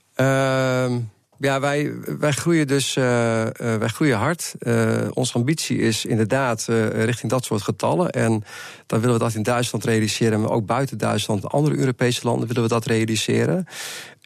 Ja, 1.39 1.59
wij, 1.59 1.93
wij 2.19 2.31
groeien 2.31 2.67
dus 2.67 2.95
uh, 2.95 3.03
uh, 3.03 3.49
wij 3.55 3.87
groeien 3.87 4.17
hard. 4.17 4.55
Uh, 4.59 5.07
onze 5.13 5.33
ambitie 5.33 5.77
is 5.77 6.05
inderdaad 6.05 6.65
richting 6.93 7.31
dat 7.31 7.45
soort 7.45 7.61
getallen. 7.61 8.09
En 8.09 8.43
dan 8.85 8.99
willen 8.99 9.15
we 9.15 9.23
dat 9.23 9.33
in 9.33 9.43
Duitsland 9.43 9.85
realiseren, 9.85 10.41
maar 10.41 10.49
ook 10.49 10.65
buiten 10.65 10.97
Duitsland, 10.97 11.49
andere 11.49 11.77
Europese 11.77 12.21
landen 12.23 12.47
willen 12.47 12.63
we 12.63 12.69
dat 12.69 12.85
realiseren. 12.85 13.67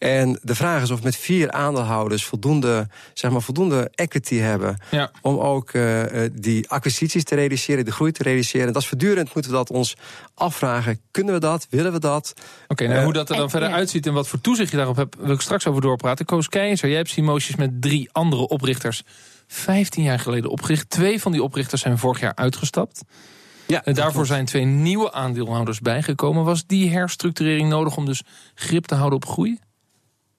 En 0.04 0.40
de 0.42 0.56
vraag 0.56 0.82
is 0.82 0.92
of 0.92 0.98
we 0.98 1.04
met 1.04 1.16
vier 1.16 1.52
aandeelhouders 1.52 2.26
voldoende, 2.26 2.88
zeg 3.14 3.32
maar, 3.32 3.42
voldoende 3.42 3.92
equity 3.96 4.36
hebben. 4.36 4.78
Ja. 4.92 5.12
Om 5.22 5.38
ook 5.38 5.74
uh, 5.74 6.04
die 6.32 6.70
acquisities 6.70 7.24
te 7.24 7.36
realiseren, 7.36 7.86
de 7.86 7.92
groei 7.92 8.12
te 8.12 8.24
realiseren. 8.24 8.68
En 8.68 8.74
dat 8.74 8.82
is 8.82 8.88
voortdurend 8.88 9.34
moeten 9.34 9.52
we 9.52 9.58
dat 9.58 9.70
ons 9.70 9.96
afvragen. 10.34 11.00
Kunnen 11.12 11.34
we 11.34 11.40
dat? 11.40 11.68
Willen 11.70 11.92
we 11.92 12.00
dat? 12.00 12.34
Oké, 12.36 12.44
okay, 12.68 12.88
nou, 12.88 13.00
uh, 13.00 13.04
hoe 13.06 13.14
dat 13.14 13.30
er 13.30 13.36
dan 13.36 13.44
en, 13.44 13.50
verder 13.50 13.70
ja. 13.70 13.76
uitziet 13.76 14.06
en 14.06 14.14
wat 14.14 14.28
voor 14.28 14.42
toezicht 14.42 14.72
je 14.72 14.78
daarop 14.78 14.96
hebt, 14.96 15.16
wil 15.20 15.34
ik 15.34 15.42
straks 15.42 15.68
over 15.68 15.82
doorpraten. 15.82 16.26
Koos 16.26 16.50
Keizer, 16.50 16.90
jij 16.90 17.03
Simotions 17.08 17.58
met 17.58 17.82
drie 17.82 18.10
andere 18.12 18.48
oprichters 18.48 19.04
15 19.48 20.04
jaar 20.04 20.20
geleden 20.20 20.50
opgericht. 20.50 20.90
Twee 20.90 21.22
van 21.22 21.32
die 21.32 21.44
oprichters 21.44 21.82
zijn 21.82 21.98
vorig 21.98 22.20
jaar 22.20 22.36
uitgestapt. 22.36 23.02
Ja, 23.68 23.84
en 23.84 23.94
daarvoor 23.94 24.26
zijn 24.26 24.46
twee 24.46 24.66
nieuwe 24.66 25.12
aandeelhouders 25.12 25.80
bijgekomen. 25.80 26.44
Was 26.44 26.66
die 26.66 26.92
herstructurering 26.92 27.70
nodig 27.70 27.98
om 27.98 28.06
dus 28.06 28.22
grip 28.56 28.86
te 28.86 28.96
houden 28.96 29.18
op 29.18 29.26
groei? 29.26 29.60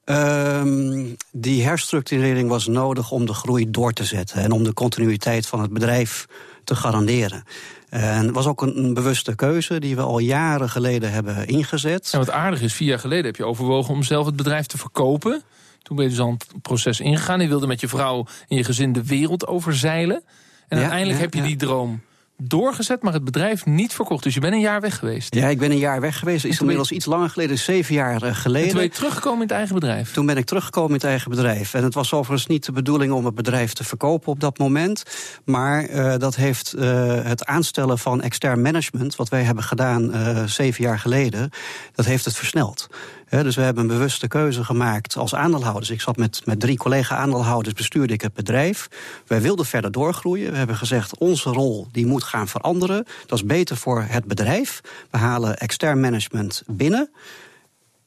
Um, 0.04 1.16
die 1.32 1.64
herstructurering 1.64 2.48
was 2.48 2.66
nodig 2.66 3.10
om 3.10 3.26
de 3.26 3.34
groei 3.34 3.70
door 3.70 3.92
te 3.92 4.04
zetten 4.04 4.42
en 4.42 4.52
om 4.52 4.64
de 4.64 4.72
continuïteit 4.72 5.46
van 5.46 5.60
het 5.60 5.72
bedrijf 5.72 6.26
te 6.64 6.74
garanderen. 6.74 7.44
En 7.88 8.24
het 8.26 8.34
was 8.34 8.46
ook 8.46 8.62
een, 8.62 8.78
een, 8.78 8.94
bewuste 8.94 9.34
keuze 9.34 9.80
die 9.80 9.96
we 9.96 10.02
al 10.02 10.18
jaren 10.18 10.70
geleden 10.70 11.12
hebben 11.12 11.46
ingezet. 11.46 12.08
En 12.12 12.18
wat 12.18 12.30
aardig 12.30 12.60
is, 12.60 12.74
vier 12.74 12.88
jaar 12.88 12.98
geleden 12.98 13.24
heb 13.24 13.36
je 13.36 13.44
overwogen 13.44 13.94
om 13.94 14.02
zelf 14.02 14.26
het 14.26 14.36
bedrijf 14.36 14.66
te 14.66 14.78
verkopen. 14.78 15.42
Toen 15.84 15.96
ben 15.96 16.04
je 16.04 16.10
dus 16.10 16.20
al 16.20 16.30
het 16.30 16.62
proces 16.62 17.00
ingegaan. 17.00 17.40
Je 17.40 17.48
wilde 17.48 17.66
met 17.66 17.80
je 17.80 17.88
vrouw 17.88 18.26
en 18.48 18.56
je 18.56 18.64
gezin 18.64 18.92
de 18.92 19.04
wereld 19.04 19.46
overzeilen. 19.46 20.22
En 20.68 20.76
ja, 20.76 20.82
uiteindelijk 20.82 21.18
ja, 21.18 21.24
heb 21.24 21.34
je 21.34 21.40
ja. 21.40 21.46
die 21.46 21.56
droom 21.56 22.00
doorgezet, 22.36 23.02
maar 23.02 23.12
het 23.12 23.24
bedrijf 23.24 23.66
niet 23.66 23.92
verkocht. 23.92 24.22
Dus 24.22 24.34
je 24.34 24.40
bent 24.40 24.54
een 24.54 24.60
jaar 24.60 24.80
weg 24.80 24.98
geweest. 24.98 25.34
Ja, 25.34 25.48
ik 25.48 25.58
ben 25.58 25.70
een 25.70 25.78
jaar 25.78 26.00
weg 26.00 26.18
geweest. 26.18 26.44
Is 26.44 26.60
inmiddels 26.60 26.92
iets 26.92 27.04
langer 27.04 27.30
geleden, 27.30 27.58
zeven 27.58 27.94
jaar 27.94 28.20
geleden. 28.20 28.62
En 28.62 28.68
toen 28.68 28.78
ben 28.78 28.82
je 28.82 28.96
teruggekomen 28.96 29.40
in 29.40 29.46
het 29.46 29.56
eigen 29.56 29.74
bedrijf? 29.74 30.12
Toen 30.12 30.26
ben 30.26 30.36
ik 30.36 30.44
teruggekomen 30.44 30.88
in 30.88 30.94
het 30.94 31.04
eigen 31.04 31.30
bedrijf. 31.30 31.74
En 31.74 31.84
het 31.84 31.94
was 31.94 32.12
overigens 32.12 32.48
niet 32.48 32.64
de 32.64 32.72
bedoeling 32.72 33.12
om 33.12 33.24
het 33.24 33.34
bedrijf 33.34 33.72
te 33.72 33.84
verkopen 33.84 34.28
op 34.28 34.40
dat 34.40 34.58
moment. 34.58 35.02
Maar 35.44 35.90
uh, 35.90 36.16
dat 36.16 36.36
heeft 36.36 36.74
uh, 36.78 37.22
het 37.22 37.44
aanstellen 37.44 37.98
van 37.98 38.22
extern 38.22 38.62
management... 38.62 39.16
wat 39.16 39.28
wij 39.28 39.42
hebben 39.42 39.64
gedaan 39.64 40.14
uh, 40.14 40.44
zeven 40.44 40.84
jaar 40.84 40.98
geleden, 40.98 41.50
dat 41.92 42.04
heeft 42.04 42.24
het 42.24 42.36
versneld. 42.36 42.88
Dus 43.28 43.56
we 43.56 43.62
hebben 43.62 43.82
een 43.82 43.88
bewuste 43.88 44.28
keuze 44.28 44.64
gemaakt 44.64 45.16
als 45.16 45.34
aandeelhouders. 45.34 45.90
Ik 45.90 46.00
zat 46.00 46.16
met, 46.16 46.42
met 46.44 46.60
drie 46.60 46.76
collega-aandeelhouders, 46.76 47.74
bestuurde 47.74 48.12
ik 48.12 48.20
het 48.20 48.34
bedrijf. 48.34 48.88
Wij 49.26 49.40
wilden 49.40 49.66
verder 49.66 49.92
doorgroeien. 49.92 50.50
We 50.50 50.56
hebben 50.56 50.76
gezegd, 50.76 51.18
onze 51.18 51.50
rol 51.50 51.86
die 51.92 52.06
moet 52.06 52.22
gaan 52.22 52.48
veranderen. 52.48 53.06
Dat 53.26 53.38
is 53.38 53.44
beter 53.44 53.76
voor 53.76 54.04
het 54.08 54.24
bedrijf. 54.24 54.80
We 55.10 55.18
halen 55.18 55.58
extern 55.58 56.00
management 56.00 56.62
binnen. 56.66 57.10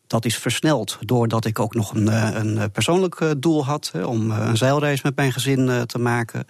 Dat 0.07 0.25
is 0.25 0.37
versneld 0.37 0.97
doordat 0.99 1.45
ik 1.45 1.59
ook 1.59 1.73
nog 1.73 1.93
een, 1.93 2.07
een 2.39 2.71
persoonlijk 2.71 3.35
doel 3.37 3.65
had... 3.65 3.91
om 4.05 4.31
een 4.31 4.57
zeilreis 4.57 5.01
met 5.01 5.15
mijn 5.15 5.31
gezin 5.31 5.85
te 5.85 5.99
maken. 5.99 6.45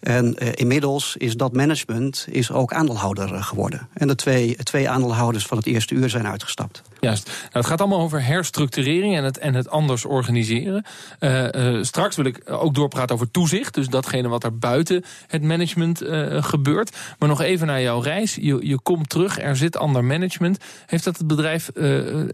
En 0.00 0.34
inmiddels 0.34 1.16
is 1.16 1.36
dat 1.36 1.52
management 1.52 2.26
is 2.30 2.52
ook 2.52 2.72
aandeelhouder 2.72 3.42
geworden. 3.42 3.88
En 3.92 4.08
de 4.08 4.14
twee, 4.14 4.56
twee 4.56 4.88
aandeelhouders 4.88 5.46
van 5.46 5.56
het 5.56 5.66
eerste 5.66 5.94
uur 5.94 6.08
zijn 6.08 6.26
uitgestapt. 6.26 6.82
Juist. 7.00 7.26
Nou, 7.26 7.36
het 7.50 7.66
gaat 7.66 7.80
allemaal 7.80 8.00
over 8.00 8.24
herstructurering 8.24 9.16
en 9.16 9.24
het, 9.24 9.38
en 9.38 9.54
het 9.54 9.70
anders 9.70 10.04
organiseren. 10.04 10.84
Uh, 11.20 11.48
uh, 11.52 11.82
straks 11.82 12.16
wil 12.16 12.24
ik 12.24 12.42
ook 12.46 12.74
doorpraten 12.74 13.14
over 13.14 13.30
toezicht. 13.30 13.74
Dus 13.74 13.88
datgene 13.88 14.28
wat 14.28 14.44
er 14.44 14.58
buiten 14.58 15.04
het 15.26 15.42
management 15.42 16.02
gebeurt. 16.40 16.96
Maar 17.18 17.28
nog 17.28 17.40
even 17.40 17.66
naar 17.66 17.82
jouw 17.82 18.00
reis. 18.00 18.34
Je, 18.34 18.66
je 18.66 18.80
komt 18.80 19.08
terug, 19.08 19.40
er 19.40 19.56
zit 19.56 19.76
ander 19.76 20.04
management. 20.04 20.58
Heeft 20.86 21.04
dat 21.04 21.18
het 21.18 21.26
bedrijf 21.26 21.68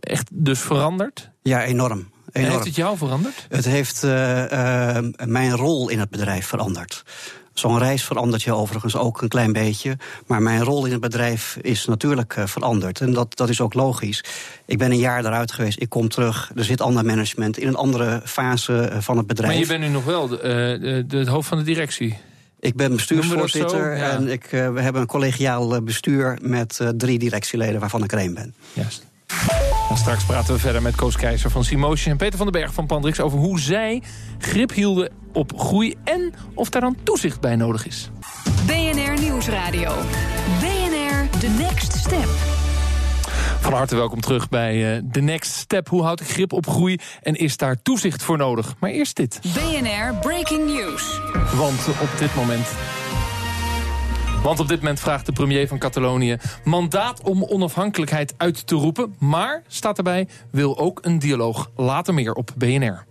echt 0.00 0.28
dus 0.32 0.60
veranderd? 0.60 1.30
Ja, 1.42 1.64
enorm. 1.64 2.08
Enorm. 2.32 2.52
Heeft 2.52 2.64
het 2.64 2.76
jou 2.76 2.96
veranderd? 2.96 3.46
Het 3.48 3.64
heeft 3.64 4.02
mijn 5.24 5.56
rol 5.56 5.88
in 5.88 5.98
het 5.98 6.10
bedrijf 6.10 6.46
veranderd. 6.46 7.04
Zo'n 7.58 7.78
reis 7.78 8.04
verandert 8.04 8.42
je 8.42 8.54
overigens 8.54 8.96
ook 8.96 9.22
een 9.22 9.28
klein 9.28 9.52
beetje. 9.52 9.96
Maar 10.26 10.42
mijn 10.42 10.62
rol 10.62 10.84
in 10.84 10.92
het 10.92 11.00
bedrijf 11.00 11.58
is 11.60 11.84
natuurlijk 11.84 12.36
uh, 12.36 12.46
veranderd. 12.46 13.00
En 13.00 13.12
dat, 13.12 13.36
dat 13.36 13.48
is 13.48 13.60
ook 13.60 13.74
logisch. 13.74 14.24
Ik 14.64 14.78
ben 14.78 14.90
een 14.90 14.98
jaar 14.98 15.24
eruit 15.24 15.52
geweest, 15.52 15.80
ik 15.80 15.88
kom 15.88 16.08
terug. 16.08 16.50
Er 16.54 16.64
zit 16.64 16.80
ander 16.80 17.04
management 17.04 17.58
in 17.58 17.68
een 17.68 17.76
andere 17.76 18.20
fase 18.24 18.92
van 18.98 19.16
het 19.16 19.26
bedrijf. 19.26 19.52
Maar 19.52 19.60
je 19.60 19.66
bent 19.66 19.80
nu 19.80 19.88
nog 19.88 20.04
wel 20.04 20.28
de, 20.28 20.38
de, 20.80 21.04
de, 21.06 21.16
het 21.16 21.28
hoofd 21.28 21.48
van 21.48 21.58
de 21.58 21.64
directie. 21.64 22.16
Ik 22.60 22.76
ben 22.76 22.96
bestuursvoorzitter 22.96 23.92
en 23.92 24.28
ik, 24.28 24.52
uh, 24.52 24.72
we 24.72 24.80
hebben 24.80 25.00
een 25.00 25.08
collegiaal 25.08 25.82
bestuur 25.82 26.38
met 26.42 26.78
uh, 26.82 26.88
drie 26.88 27.18
directieleden 27.18 27.80
waarvan 27.80 28.04
ik 28.04 28.12
er 28.12 28.18
één 28.18 28.34
ben. 28.34 28.54
Juist. 28.72 29.06
En 29.90 29.96
straks 29.96 30.24
praten 30.24 30.54
we 30.54 30.60
verder 30.60 30.82
met 30.82 30.94
Koos 30.94 31.16
Keizer 31.16 31.50
van 31.50 31.64
Simotion 31.64 32.12
en 32.12 32.18
Peter 32.18 32.36
van 32.36 32.50
den 32.50 32.60
Berg 32.60 32.74
van 32.74 32.86
Pandrix 32.86 33.20
over 33.20 33.38
hoe 33.38 33.60
zij 33.60 34.02
grip 34.38 34.72
hielden 34.72 35.10
op 35.32 35.52
groei 35.58 35.94
en 36.04 36.34
of 36.54 36.68
daar 36.68 36.80
dan 36.80 36.96
toezicht 37.02 37.40
bij 37.40 37.56
nodig 37.56 37.86
is. 37.86 38.10
BNR 38.66 39.20
Nieuwsradio. 39.20 39.94
BNR 40.60 41.38
The 41.38 41.48
Next 41.48 41.92
Step. 41.92 42.28
Van 43.60 43.72
harte 43.72 43.96
welkom 43.96 44.20
terug 44.20 44.48
bij 44.48 44.96
uh, 44.96 45.02
The 45.12 45.20
Next 45.20 45.52
Step. 45.52 45.88
Hoe 45.88 46.02
houd 46.02 46.20
ik 46.20 46.28
grip 46.28 46.52
op 46.52 46.68
groei 46.68 46.98
en 47.22 47.34
is 47.34 47.56
daar 47.56 47.82
toezicht 47.82 48.22
voor 48.22 48.36
nodig? 48.36 48.74
Maar 48.78 48.90
eerst 48.90 49.16
dit. 49.16 49.40
BNR 49.42 50.14
Breaking 50.20 50.66
News. 50.66 51.20
Want 51.54 51.88
op 51.88 52.18
dit 52.18 52.34
moment 52.34 52.66
want 54.42 54.60
op 54.60 54.68
dit 54.68 54.78
moment 54.78 55.00
vraagt 55.00 55.26
de 55.26 55.32
premier 55.32 55.68
van 55.68 55.78
Catalonië 55.78 56.36
mandaat 56.64 57.22
om 57.22 57.44
onafhankelijkheid 57.44 58.34
uit 58.36 58.66
te 58.66 58.74
roepen. 58.74 59.14
Maar, 59.18 59.62
staat 59.66 59.98
erbij, 59.98 60.28
wil 60.50 60.78
ook 60.78 60.98
een 61.02 61.18
dialoog. 61.18 61.70
Later 61.76 62.14
meer 62.14 62.32
op 62.32 62.50
BNR. 62.56 63.04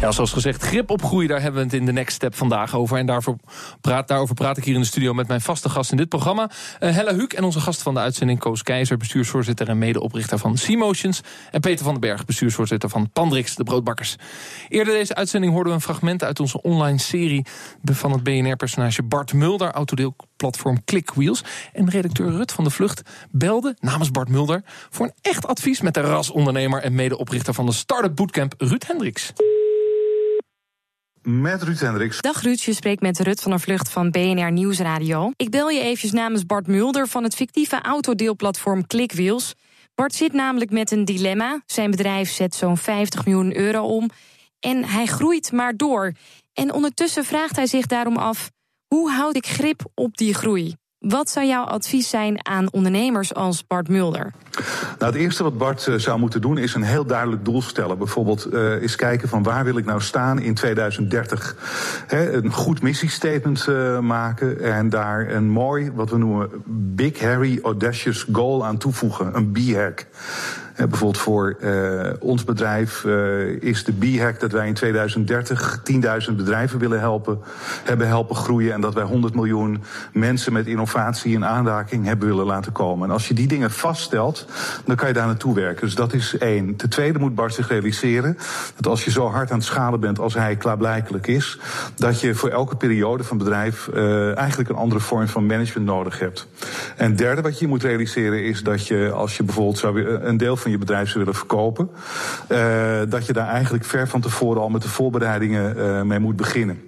Ja, 0.00 0.12
zoals 0.12 0.32
gezegd, 0.32 0.62
grip 0.62 0.90
op 0.90 1.04
groei, 1.04 1.26
daar 1.26 1.40
hebben 1.40 1.60
we 1.60 1.66
het 1.66 1.76
in 1.76 1.86
de 1.86 1.92
Next 1.92 2.14
Step 2.14 2.34
vandaag 2.34 2.74
over. 2.74 2.98
En 2.98 3.06
daarvoor 3.06 3.36
praat, 3.80 4.08
daarover 4.08 4.34
praat 4.34 4.56
ik 4.56 4.64
hier 4.64 4.74
in 4.74 4.80
de 4.80 4.86
studio 4.86 5.14
met 5.14 5.28
mijn 5.28 5.40
vaste 5.40 5.68
gast 5.68 5.90
in 5.90 5.96
dit 5.96 6.08
programma. 6.08 6.50
Uh, 6.80 6.90
Hella 6.90 7.14
Huuk 7.14 7.32
en 7.32 7.44
onze 7.44 7.60
gast 7.60 7.82
van 7.82 7.94
de 7.94 8.00
uitzending 8.00 8.38
Koos 8.38 8.62
Keizer... 8.62 8.96
bestuursvoorzitter 8.96 9.68
en 9.68 9.78
medeoprichter 9.78 10.38
van 10.38 10.54
C-Motions. 10.54 11.20
En 11.50 11.60
Peter 11.60 11.84
van 11.84 11.92
den 11.92 12.00
Berg, 12.00 12.24
bestuursvoorzitter 12.24 12.88
van 12.88 13.10
Pandrix, 13.12 13.54
de 13.54 13.64
broodbakkers. 13.64 14.16
Eerder 14.68 14.94
deze 14.94 15.14
uitzending 15.14 15.52
hoorden 15.52 15.72
we 15.72 15.78
een 15.78 15.84
fragment 15.84 16.24
uit 16.24 16.40
onze 16.40 16.62
online 16.62 16.98
serie... 16.98 17.46
van 17.84 18.12
het 18.12 18.22
BNR-personage 18.22 19.02
Bart 19.02 19.32
Mulder, 19.32 19.70
autodeelplatform 19.70 20.84
Clickwheels. 20.84 21.44
En 21.72 21.90
redacteur 21.90 22.30
Rut 22.30 22.52
van 22.52 22.64
de 22.64 22.70
Vlucht 22.70 23.02
belde 23.30 23.76
namens 23.80 24.10
Bart 24.10 24.28
Mulder... 24.28 24.62
voor 24.90 25.06
een 25.06 25.14
echt 25.20 25.46
advies 25.46 25.80
met 25.80 25.94
de 25.94 26.00
rasondernemer 26.00 26.82
en 26.82 26.94
medeoprichter 26.94 27.54
van 27.54 27.66
de 27.66 27.72
Startup 27.72 28.16
Bootcamp, 28.16 28.54
Ruud 28.58 28.86
Hendricks 28.86 29.32
met 31.28 31.62
Ruud 31.62 31.80
Hendricks. 31.80 32.20
Dag 32.20 32.42
Ruud, 32.42 32.60
je 32.60 32.72
spreekt 32.72 33.00
met 33.00 33.20
Rut 33.20 33.40
van 33.40 33.50
der 33.50 33.60
Vlucht 33.60 33.90
van 33.90 34.10
BNR 34.10 34.52
Nieuwsradio. 34.52 35.30
Ik 35.36 35.50
bel 35.50 35.68
je 35.68 35.80
eventjes 35.80 36.12
namens 36.12 36.46
Bart 36.46 36.66
Mulder 36.66 37.08
van 37.08 37.22
het 37.22 37.34
fictieve 37.34 37.80
autodeelplatform 37.80 38.86
Clickwheels. 38.86 39.54
Bart 39.94 40.14
zit 40.14 40.32
namelijk 40.32 40.70
met 40.70 40.90
een 40.90 41.04
dilemma. 41.04 41.62
Zijn 41.66 41.90
bedrijf 41.90 42.30
zet 42.30 42.54
zo'n 42.54 42.76
50 42.76 43.26
miljoen 43.26 43.56
euro 43.56 43.86
om 43.86 44.10
en 44.60 44.84
hij 44.84 45.06
groeit 45.06 45.52
maar 45.52 45.76
door. 45.76 46.12
En 46.52 46.72
ondertussen 46.72 47.24
vraagt 47.24 47.56
hij 47.56 47.66
zich 47.66 47.86
daarom 47.86 48.16
af: 48.16 48.50
hoe 48.86 49.10
houd 49.10 49.36
ik 49.36 49.46
grip 49.46 49.84
op 49.94 50.16
die 50.16 50.34
groei? 50.34 50.74
Wat 50.98 51.30
zou 51.30 51.46
jouw 51.46 51.64
advies 51.64 52.08
zijn 52.08 52.46
aan 52.46 52.72
ondernemers 52.72 53.34
als 53.34 53.66
Bart 53.66 53.88
Mulder? 53.88 54.32
Nou, 54.98 55.12
het 55.12 55.20
eerste 55.20 55.42
wat 55.42 55.58
Bart 55.58 55.86
uh, 55.86 55.94
zou 55.94 56.18
moeten 56.18 56.40
doen 56.40 56.58
is 56.58 56.74
een 56.74 56.82
heel 56.82 57.04
duidelijk 57.04 57.44
doel 57.44 57.62
stellen. 57.62 57.98
Bijvoorbeeld 57.98 58.46
uh, 58.52 58.82
eens 58.82 58.96
kijken 58.96 59.28
van 59.28 59.42
waar 59.42 59.64
wil 59.64 59.76
ik 59.76 59.84
nou 59.84 60.00
staan 60.00 60.38
in 60.38 60.54
2030. 60.54 61.56
He, 62.06 62.32
een 62.32 62.52
goed 62.52 62.82
missiestatement 62.82 63.66
uh, 63.68 63.98
maken 63.98 64.60
en 64.60 64.88
daar 64.88 65.30
een 65.30 65.48
mooi, 65.48 65.90
wat 65.94 66.10
we 66.10 66.18
noemen, 66.18 66.50
big, 66.94 67.20
hairy, 67.20 67.58
audacious 67.62 68.26
goal 68.32 68.64
aan 68.64 68.78
toevoegen. 68.78 69.36
Een 69.36 69.52
B-hack 69.52 70.06
bijvoorbeeld 70.86 71.18
voor 71.18 71.56
uh, 71.60 72.10
ons 72.20 72.44
bedrijf 72.44 73.04
uh, 73.04 73.62
is 73.62 73.84
de 73.84 73.92
B-hack 73.92 74.40
dat 74.40 74.52
wij 74.52 74.66
in 74.66 74.74
2030 74.74 75.80
10.000 76.30 76.36
bedrijven 76.36 76.78
willen 76.78 77.00
helpen, 77.00 77.38
hebben 77.84 78.06
helpen 78.06 78.36
groeien 78.36 78.72
en 78.72 78.80
dat 78.80 78.94
wij 78.94 79.04
100 79.04 79.34
miljoen 79.34 79.82
mensen 80.12 80.52
met 80.52 80.66
innovatie 80.66 81.32
in 81.32 81.44
aanraking 81.44 82.04
hebben 82.04 82.28
willen 82.28 82.46
laten 82.46 82.72
komen. 82.72 83.08
En 83.08 83.12
als 83.12 83.28
je 83.28 83.34
die 83.34 83.46
dingen 83.48 83.70
vaststelt, 83.70 84.46
dan 84.84 84.96
kan 84.96 85.08
je 85.08 85.14
daar 85.14 85.26
naartoe 85.26 85.54
werken. 85.54 85.86
Dus 85.86 85.94
dat 85.94 86.12
is 86.12 86.38
één. 86.38 86.76
Ten 86.76 86.88
tweede 86.88 87.18
moet 87.18 87.34
Bart 87.34 87.54
zich 87.54 87.68
realiseren 87.68 88.38
dat 88.76 88.86
als 88.86 89.04
je 89.04 89.10
zo 89.10 89.26
hard 89.26 89.50
aan 89.50 89.58
het 89.58 89.66
schalen 89.66 90.00
bent 90.00 90.18
als 90.18 90.34
hij 90.34 90.56
klaarblijkelijk 90.56 91.26
is, 91.26 91.58
dat 91.96 92.20
je 92.20 92.34
voor 92.34 92.48
elke 92.48 92.76
periode 92.76 93.24
van 93.24 93.38
bedrijf 93.38 93.88
eigenlijk 94.34 94.68
een 94.68 94.76
andere 94.76 95.00
vorm 95.00 95.28
van 95.28 95.46
management 95.46 95.86
nodig 95.86 96.18
hebt. 96.18 96.46
En 96.96 97.16
derde 97.16 97.42
wat 97.42 97.58
je 97.58 97.66
moet 97.66 97.82
realiseren 97.82 98.44
is 98.44 98.62
dat 98.62 98.86
je 98.86 99.10
als 99.10 99.36
je 99.36 99.42
bijvoorbeeld 99.42 99.78
zou 99.78 100.06
een 100.06 100.36
deel 100.36 100.56
van 100.56 100.67
je 100.70 100.78
bedrijf 100.78 101.06
zou 101.06 101.18
willen 101.18 101.38
verkopen, 101.38 101.90
uh, 102.48 103.00
dat 103.08 103.26
je 103.26 103.32
daar 103.32 103.48
eigenlijk 103.48 103.84
ver 103.84 104.08
van 104.08 104.20
tevoren 104.20 104.62
al 104.62 104.68
met 104.68 104.82
de 104.82 104.88
voorbereidingen 104.88 105.76
uh, 105.76 106.02
mee 106.02 106.18
moet 106.18 106.36
beginnen. 106.36 106.87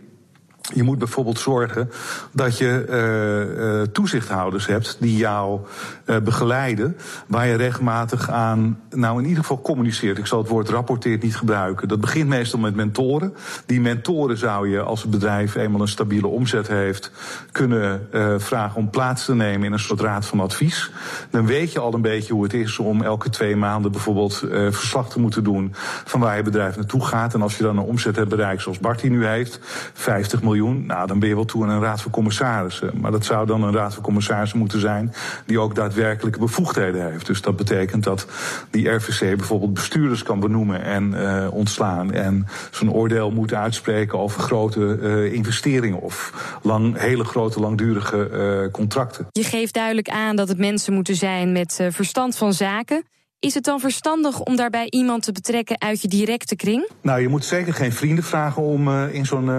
Je 0.74 0.82
moet 0.82 0.98
bijvoorbeeld 0.98 1.38
zorgen 1.38 1.90
dat 2.32 2.58
je 2.58 2.86
uh, 2.88 3.80
uh, 3.80 3.82
toezichthouders 3.82 4.66
hebt 4.66 4.96
die 5.00 5.16
jou 5.16 5.60
uh, 6.06 6.16
begeleiden, 6.18 6.96
waar 7.26 7.46
je 7.46 7.54
regelmatig 7.54 8.30
aan, 8.30 8.80
nou 8.90 9.18
in 9.18 9.24
ieder 9.28 9.42
geval 9.42 9.60
communiceert. 9.60 10.18
Ik 10.18 10.26
zal 10.26 10.38
het 10.38 10.48
woord 10.48 10.68
rapporteert 10.68 11.22
niet 11.22 11.36
gebruiken. 11.36 11.88
Dat 11.88 12.00
begint 12.00 12.28
meestal 12.28 12.58
met 12.58 12.74
mentoren. 12.74 13.34
Die 13.66 13.80
mentoren 13.80 14.38
zou 14.38 14.68
je, 14.68 14.80
als 14.80 15.02
het 15.02 15.10
bedrijf 15.10 15.54
eenmaal 15.54 15.80
een 15.80 15.88
stabiele 15.88 16.26
omzet 16.26 16.68
heeft, 16.68 17.10
kunnen 17.52 18.08
vragen 18.38 18.76
om 18.76 18.90
plaats 18.90 19.24
te 19.24 19.34
nemen 19.34 19.66
in 19.66 19.72
een 19.72 19.78
soort 19.78 20.00
raad 20.00 20.26
van 20.26 20.40
advies. 20.40 20.90
Dan 21.30 21.46
weet 21.46 21.72
je 21.72 21.78
al 21.78 21.94
een 21.94 22.02
beetje 22.02 22.32
hoe 22.32 22.42
het 22.42 22.54
is 22.54 22.78
om 22.78 23.02
elke 23.02 23.30
twee 23.30 23.56
maanden 23.56 23.92
bijvoorbeeld 23.92 24.34
verslag 24.70 25.10
te 25.10 25.20
moeten 25.20 25.44
doen 25.44 25.74
van 26.04 26.20
waar 26.20 26.36
je 26.36 26.42
bedrijf 26.42 26.76
naartoe 26.76 27.04
gaat. 27.04 27.34
En 27.34 27.42
als 27.42 27.56
je 27.56 27.62
dan 27.62 27.78
een 27.78 27.84
omzet 27.84 28.16
hebt 28.16 28.28
bereikt 28.28 28.62
zoals 28.62 28.78
Bart 28.78 29.00
die 29.00 29.10
nu 29.10 29.26
heeft, 29.26 29.58
50 29.92 30.42
miljoen 30.42 30.49
nou, 30.58 31.06
dan 31.06 31.18
ben 31.18 31.28
je 31.28 31.34
wel 31.34 31.44
toe 31.44 31.64
aan 31.64 31.70
een 31.70 31.80
raad 31.80 32.02
van 32.02 32.10
commissarissen. 32.10 32.92
Maar 33.00 33.10
dat 33.10 33.24
zou 33.24 33.46
dan 33.46 33.62
een 33.62 33.74
raad 33.74 33.94
van 33.94 34.02
commissarissen 34.02 34.58
moeten 34.58 34.80
zijn 34.80 35.12
die 35.46 35.58
ook 35.58 35.74
daadwerkelijke 35.74 36.38
bevoegdheden 36.38 37.10
heeft. 37.10 37.26
Dus 37.26 37.42
dat 37.42 37.56
betekent 37.56 38.04
dat 38.04 38.26
die 38.70 38.88
RVC 38.88 39.36
bijvoorbeeld 39.36 39.74
bestuurders 39.74 40.22
kan 40.22 40.40
benoemen 40.40 40.82
en 40.82 41.12
uh, 41.12 41.46
ontslaan. 41.52 42.12
En 42.12 42.46
zo'n 42.70 42.92
oordeel 42.92 43.30
moet 43.30 43.54
uitspreken 43.54 44.18
over 44.18 44.40
grote 44.40 44.98
uh, 45.00 45.32
investeringen 45.32 46.00
of 46.00 46.32
lang, 46.62 46.98
hele 46.98 47.24
grote 47.24 47.60
langdurige 47.60 48.30
uh, 48.32 48.70
contracten. 48.72 49.26
Je 49.30 49.44
geeft 49.44 49.74
duidelijk 49.74 50.08
aan 50.08 50.36
dat 50.36 50.48
het 50.48 50.58
mensen 50.58 50.92
moeten 50.92 51.14
zijn 51.14 51.52
met 51.52 51.80
verstand 51.90 52.36
van 52.36 52.52
zaken. 52.52 53.04
Is 53.40 53.54
het 53.54 53.64
dan 53.64 53.80
verstandig 53.80 54.40
om 54.40 54.56
daarbij 54.56 54.86
iemand 54.90 55.22
te 55.22 55.32
betrekken 55.32 55.80
uit 55.80 56.02
je 56.02 56.08
directe 56.08 56.56
kring? 56.56 56.88
Nou, 57.02 57.20
je 57.20 57.28
moet 57.28 57.44
zeker 57.44 57.74
geen 57.74 57.92
vrienden 57.92 58.24
vragen 58.24 58.62
om 58.62 58.88
uh, 58.88 59.14
in 59.14 59.26
zo'n 59.26 59.44
uh, 59.44 59.50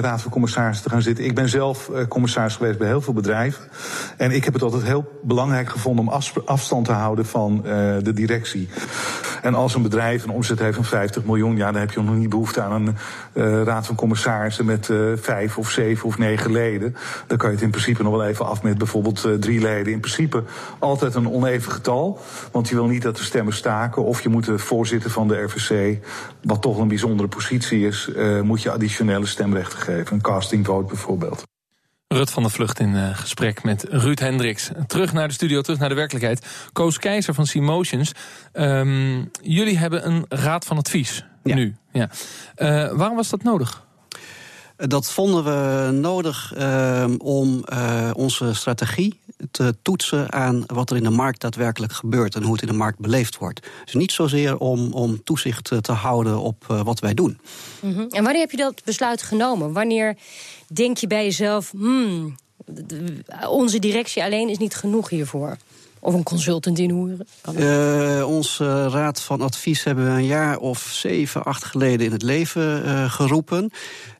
raad 0.00 0.22
van 0.22 0.30
commissarissen 0.30 0.84
te 0.84 0.90
gaan 0.90 1.02
zitten. 1.02 1.24
Ik 1.24 1.34
ben 1.34 1.48
zelf 1.48 1.90
commissaris 2.08 2.56
geweest 2.56 2.78
bij 2.78 2.86
heel 2.86 3.00
veel 3.00 3.12
bedrijven. 3.12 3.68
En 4.16 4.30
ik 4.30 4.44
heb 4.44 4.52
het 4.52 4.62
altijd 4.62 4.82
heel 4.82 5.04
belangrijk 5.22 5.68
gevonden 5.68 6.06
om 6.08 6.22
afstand 6.44 6.84
te 6.84 6.92
houden 6.92 7.26
van 7.26 7.62
de 8.02 8.12
directie. 8.14 8.68
En 9.44 9.54
als 9.54 9.74
een 9.74 9.82
bedrijf 9.82 10.24
een 10.24 10.30
omzet 10.30 10.58
heeft 10.58 10.74
van 10.74 10.84
50 10.84 11.24
miljoen, 11.24 11.56
ja, 11.56 11.72
dan 11.72 11.80
heb 11.80 11.90
je 11.90 12.02
nog 12.02 12.14
niet 12.14 12.28
behoefte 12.28 12.60
aan 12.60 12.96
een 13.32 13.64
raad 13.64 13.86
van 13.86 13.94
commissarissen 13.94 14.64
met 14.64 14.90
vijf 15.16 15.58
of 15.58 15.70
zeven 15.70 16.06
of 16.06 16.18
negen 16.18 16.52
leden. 16.52 16.96
Dan 17.26 17.38
kan 17.38 17.48
je 17.48 17.54
het 17.54 17.64
in 17.64 17.70
principe 17.70 18.02
nog 18.02 18.12
wel 18.12 18.24
even 18.24 18.46
af 18.46 18.62
met 18.62 18.78
bijvoorbeeld 18.78 19.28
drie 19.40 19.60
leden. 19.60 19.92
In 19.92 20.00
principe 20.00 20.42
altijd 20.78 21.14
een 21.14 21.30
oneven 21.30 21.72
getal, 21.72 22.18
want 22.52 22.68
je 22.68 22.74
wil 22.74 22.86
niet 22.86 23.02
dat 23.02 23.18
stemmen 23.18 23.54
staken. 23.54 24.04
Of 24.04 24.22
je 24.22 24.28
moet 24.28 24.44
de 24.44 24.58
voorzitter 24.58 25.10
van 25.10 25.28
de 25.28 25.42
RVC, 25.42 26.04
wat 26.42 26.62
toch 26.62 26.78
een 26.78 26.88
bijzondere 26.88 27.28
positie 27.28 27.86
is, 27.86 28.10
uh, 28.16 28.40
moet 28.40 28.62
je 28.62 28.70
additionele 28.70 29.26
stemrechten 29.26 29.78
geven. 29.78 30.14
Een 30.14 30.22
casting 30.22 30.66
vote 30.66 30.86
bijvoorbeeld. 30.86 31.53
Rut 32.14 32.30
van 32.30 32.42
der 32.42 32.52
Vlucht 32.52 32.80
in 32.80 32.94
uh, 32.94 33.16
gesprek 33.16 33.62
met 33.62 33.86
Ruud 33.88 34.18
Hendricks. 34.18 34.70
Terug 34.86 35.12
naar 35.12 35.28
de 35.28 35.34
studio, 35.34 35.60
terug 35.60 35.78
naar 35.78 35.88
de 35.88 35.94
werkelijkheid. 35.94 36.46
Koos 36.72 36.98
Keizer 36.98 37.34
van 37.34 37.44
C-Motions. 37.44 38.12
Um, 38.52 39.30
jullie 39.42 39.78
hebben 39.78 40.06
een 40.06 40.24
raad 40.28 40.64
van 40.64 40.78
advies 40.78 41.24
ja. 41.42 41.54
nu. 41.54 41.76
Ja. 41.92 42.08
Uh, 42.56 42.92
waarom 42.92 43.16
was 43.16 43.28
dat 43.28 43.42
nodig? 43.42 43.83
Dat 44.76 45.10
vonden 45.10 45.44
we 45.44 45.90
nodig 45.92 46.52
uh, 46.56 47.04
om 47.18 47.64
uh, 47.72 48.10
onze 48.14 48.54
strategie 48.54 49.20
te 49.50 49.76
toetsen 49.82 50.32
aan 50.32 50.64
wat 50.66 50.90
er 50.90 50.96
in 50.96 51.02
de 51.02 51.10
markt 51.10 51.40
daadwerkelijk 51.40 51.92
gebeurt 51.92 52.34
en 52.34 52.42
hoe 52.42 52.52
het 52.52 52.62
in 52.62 52.68
de 52.68 52.74
markt 52.74 52.98
beleefd 52.98 53.38
wordt. 53.38 53.66
Dus 53.84 53.94
niet 53.94 54.12
zozeer 54.12 54.58
om, 54.58 54.92
om 54.92 55.24
toezicht 55.24 55.70
te 55.80 55.92
houden 55.92 56.38
op 56.38 56.64
wat 56.66 57.00
wij 57.00 57.14
doen. 57.14 57.38
Mm 57.80 57.94
-hmm. 57.94 58.08
En 58.08 58.22
wanneer 58.22 58.40
heb 58.40 58.50
je 58.50 58.56
dat 58.56 58.84
besluit 58.84 59.22
genomen? 59.22 59.72
Wanneer 59.72 60.16
denk 60.66 60.96
je 60.96 61.06
bij 61.06 61.24
jezelf, 61.24 61.70
hmm, 61.70 62.36
onze 63.48 63.78
directie 63.78 64.22
alleen 64.22 64.48
is 64.48 64.58
niet 64.58 64.74
genoeg 64.74 65.08
hiervoor? 65.08 65.56
Of 66.00 66.14
een 66.14 66.22
consultant 66.22 66.78
inhuren? 66.78 67.26
Uh, 67.58 68.28
onze 68.28 68.88
raad 68.88 69.20
van 69.20 69.40
advies 69.40 69.84
hebben 69.84 70.04
we 70.04 70.10
een 70.10 70.26
jaar 70.26 70.58
of 70.58 70.88
zeven, 70.92 71.42
acht 71.42 71.64
geleden 71.64 72.06
in 72.06 72.12
het 72.12 72.22
leven 72.22 72.84
uh, 72.84 73.12
geroepen. 73.12 73.70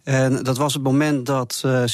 En 0.05 0.43
dat 0.43 0.57
was 0.57 0.75
het 0.75 0.83
moment 0.83 1.27
dat 1.27 1.63
uh, 1.67 1.85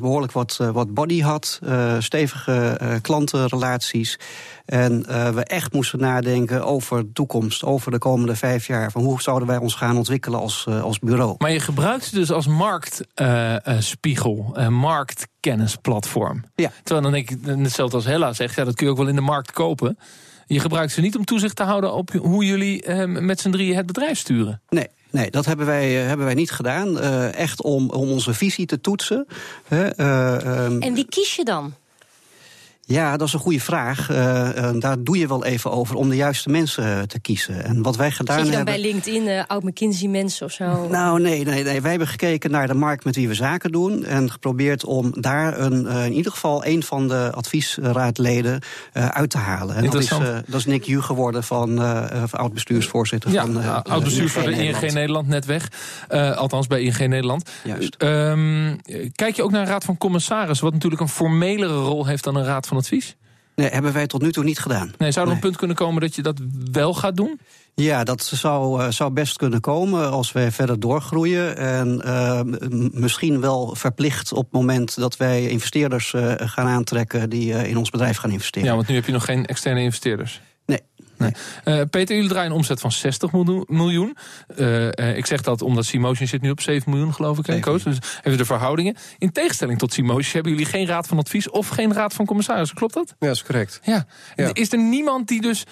behoorlijk 0.00 0.32
wat, 0.32 0.58
uh, 0.60 0.70
wat 0.70 0.94
body 0.94 1.20
had. 1.20 1.58
Uh, 1.62 1.94
stevige 1.98 2.78
klantenrelaties. 3.02 4.18
En 4.64 5.02
we 5.34 5.44
echt 5.44 5.72
moesten 5.72 5.98
nadenken 5.98 6.64
over 6.64 7.02
de 7.02 7.12
toekomst. 7.12 7.64
Over 7.64 7.90
de 7.90 7.98
komende 7.98 8.36
vijf 8.36 8.66
jaar. 8.66 8.90
Van 8.90 9.02
hoe 9.02 9.22
zouden 9.22 9.48
wij 9.48 9.56
ons 9.56 9.74
gaan 9.74 9.96
ontwikkelen 9.96 10.40
als, 10.40 10.66
als 10.66 10.98
bureau. 10.98 11.34
Maar 11.38 11.52
je 11.52 11.60
gebruikt 11.60 12.04
ze 12.04 12.14
dus 12.14 12.30
als 12.30 12.46
marktspiegel. 12.46 14.56
marktkennisplatform. 14.68 16.44
Ja. 16.54 16.70
Terwijl 16.82 17.02
dan 17.02 17.12
denk 17.12 17.30
ik, 17.30 17.38
hetzelfde 17.44 17.96
als 17.96 18.04
Hella 18.04 18.32
zegt. 18.32 18.54
Ja, 18.54 18.64
dat 18.64 18.74
kun 18.74 18.86
je 18.86 18.92
ook 18.92 18.98
wel 18.98 19.08
in 19.08 19.14
de 19.14 19.20
markt 19.20 19.52
kopen. 19.52 19.98
Je 20.46 20.60
gebruikt 20.60 20.92
ze 20.92 21.00
niet 21.00 21.16
om 21.16 21.24
toezicht 21.24 21.56
te 21.56 21.62
houden 21.62 21.94
op 21.94 22.12
hoe 22.12 22.44
jullie 22.44 22.92
met 23.06 23.40
z'n 23.40 23.50
drieën 23.50 23.76
het 23.76 23.86
bedrijf 23.86 24.18
sturen. 24.18 24.62
Nee, 24.68 24.88
Nee, 25.10 25.30
dat 25.30 25.44
hebben 25.44 25.66
wij, 25.66 25.92
hebben 25.92 26.26
wij 26.26 26.34
niet 26.34 26.50
gedaan. 26.50 26.98
Uh, 26.98 27.34
echt 27.34 27.62
om, 27.62 27.90
om 27.90 28.10
onze 28.10 28.34
visie 28.34 28.66
te 28.66 28.80
toetsen. 28.80 29.26
Uh, 29.68 29.84
um, 30.64 30.82
en 30.82 30.94
wie 30.94 31.06
kies 31.08 31.36
je 31.36 31.44
dan? 31.44 31.74
Ja, 32.88 33.16
dat 33.16 33.26
is 33.26 33.32
een 33.32 33.40
goede 33.40 33.60
vraag. 33.60 34.10
Uh, 34.10 34.70
daar 34.78 34.96
doe 35.02 35.18
je 35.18 35.28
wel 35.28 35.44
even 35.44 35.70
over 35.70 35.96
om 35.96 36.08
de 36.08 36.16
juiste 36.16 36.48
mensen 36.48 37.08
te 37.08 37.20
kiezen. 37.20 37.64
En 37.64 37.82
wat 37.82 37.96
wij 37.96 38.10
gedaan 38.10 38.36
Zit 38.36 38.46
je 38.46 38.52
dan 38.52 38.66
hebben... 38.66 38.82
bij 38.82 38.92
LinkedIn, 38.92 39.26
uh, 39.26 39.42
oud 39.46 39.62
McKinsey 39.62 40.08
mensen 40.08 40.46
of 40.46 40.52
zo? 40.52 40.88
Nou, 40.88 41.20
nee, 41.20 41.44
nee, 41.44 41.64
nee. 41.64 41.80
Wij 41.80 41.90
hebben 41.90 42.08
gekeken 42.08 42.50
naar 42.50 42.66
de 42.66 42.74
markt 42.74 43.04
met 43.04 43.16
wie 43.16 43.28
we 43.28 43.34
zaken 43.34 43.72
doen. 43.72 44.04
En 44.04 44.30
geprobeerd 44.30 44.84
om 44.84 45.12
daar 45.20 45.58
een, 45.60 45.84
uh, 45.84 46.04
in 46.04 46.12
ieder 46.12 46.32
geval 46.32 46.64
een 46.64 46.82
van 46.82 47.08
de 47.08 47.30
adviesraadleden 47.34 48.60
uit 48.92 49.30
te 49.30 49.38
halen. 49.38 49.76
En 49.76 49.84
dat 49.84 49.94
is, 49.94 50.08
dat 50.46 50.60
is 50.60 50.66
Nick 50.66 50.84
Ju 50.84 51.00
geworden 51.00 51.44
van 51.44 51.78
oud-bestuursvoorzitter 52.30 53.30
ja, 53.30 53.46
van 53.46 53.84
oud-bestuursvoorzitter 53.84 54.64
ING, 54.64 54.76
ING 54.76 54.92
Nederland, 54.92 55.28
net 55.28 55.44
weg. 55.44 55.68
althans 56.36 56.66
bij 56.66 56.80
ING 56.80 56.98
Nederland. 56.98 57.50
Juist. 57.64 57.96
Um, 58.02 58.80
kijk 59.14 59.36
je 59.36 59.42
ook 59.42 59.50
naar 59.50 59.60
een 59.60 59.66
raad 59.66 59.84
van 59.84 59.98
commissarissen, 59.98 60.64
wat 60.64 60.74
natuurlijk 60.74 61.02
een 61.02 61.08
formelere 61.08 61.76
rol 61.76 62.06
heeft 62.06 62.24
dan 62.24 62.36
een 62.36 62.44
raad 62.44 62.66
van 62.66 62.76
advies? 62.78 63.16
Nee, 63.54 63.68
hebben 63.68 63.92
wij 63.92 64.06
tot 64.06 64.22
nu 64.22 64.32
toe 64.32 64.44
niet 64.44 64.58
gedaan. 64.58 64.92
Nee, 64.98 65.12
zou 65.12 65.26
er 65.26 65.32
een 65.32 65.38
punt 65.38 65.56
kunnen 65.56 65.76
komen 65.76 66.00
dat 66.00 66.14
je 66.14 66.22
dat 66.22 66.40
wel 66.72 66.94
gaat 66.94 67.16
doen? 67.16 67.40
Ja, 67.74 68.04
dat 68.04 68.24
zou, 68.24 68.82
uh, 68.82 68.90
zou 68.90 69.10
best 69.10 69.36
kunnen 69.36 69.60
komen 69.60 70.10
als 70.10 70.32
wij 70.32 70.50
verder 70.50 70.80
doorgroeien. 70.80 71.56
En 71.56 72.02
uh, 72.04 72.40
misschien 72.92 73.40
wel 73.40 73.74
verplicht 73.74 74.32
op 74.32 74.44
het 74.44 74.52
moment 74.52 74.96
dat 74.96 75.16
wij 75.16 75.48
investeerders 75.48 76.12
uh, 76.12 76.32
gaan 76.36 76.66
aantrekken 76.66 77.30
die 77.30 77.68
in 77.68 77.76
ons 77.76 77.90
bedrijf 77.90 78.16
gaan 78.16 78.30
investeren. 78.30 78.68
Ja, 78.68 78.74
want 78.74 78.88
nu 78.88 78.94
heb 78.94 79.06
je 79.06 79.12
nog 79.12 79.24
geen 79.24 79.46
externe 79.46 79.80
investeerders. 79.80 80.40
Nee. 81.18 81.32
Uh, 81.64 81.84
Peter, 81.90 82.14
jullie 82.14 82.30
draaien 82.30 82.50
een 82.50 82.56
omzet 82.56 82.80
van 82.80 82.92
60 82.92 83.32
miljoen. 83.66 84.16
Uh, 84.56 84.84
uh, 84.84 85.16
ik 85.16 85.26
zeg 85.26 85.42
dat 85.42 85.62
omdat 85.62 85.84
Simotion 85.84 86.28
zit 86.28 86.40
nu 86.40 86.50
op 86.50 86.60
7 86.60 86.90
miljoen, 86.90 87.14
geloof 87.14 87.38
ik. 87.38 87.46
Hè, 87.46 87.60
Coach? 87.60 87.82
Dus 87.82 87.98
even 88.22 88.38
de 88.38 88.44
verhoudingen. 88.44 88.96
In 89.18 89.32
tegenstelling 89.32 89.78
tot 89.78 89.92
Simotion 89.92 90.32
hebben 90.32 90.52
jullie 90.52 90.66
geen 90.66 90.86
raad 90.86 91.06
van 91.06 91.18
advies 91.18 91.50
of 91.50 91.68
geen 91.68 91.92
raad 91.92 92.14
van 92.14 92.26
commissarissen. 92.26 92.76
Klopt 92.76 92.94
dat? 92.94 93.14
Ja, 93.18 93.26
dat 93.26 93.36
is 93.36 93.42
correct. 93.42 93.80
Ja. 93.82 94.06
ja. 94.36 94.50
Is 94.52 94.72
er 94.72 94.78
niemand 94.78 95.28
die 95.28 95.40
dus 95.40 95.64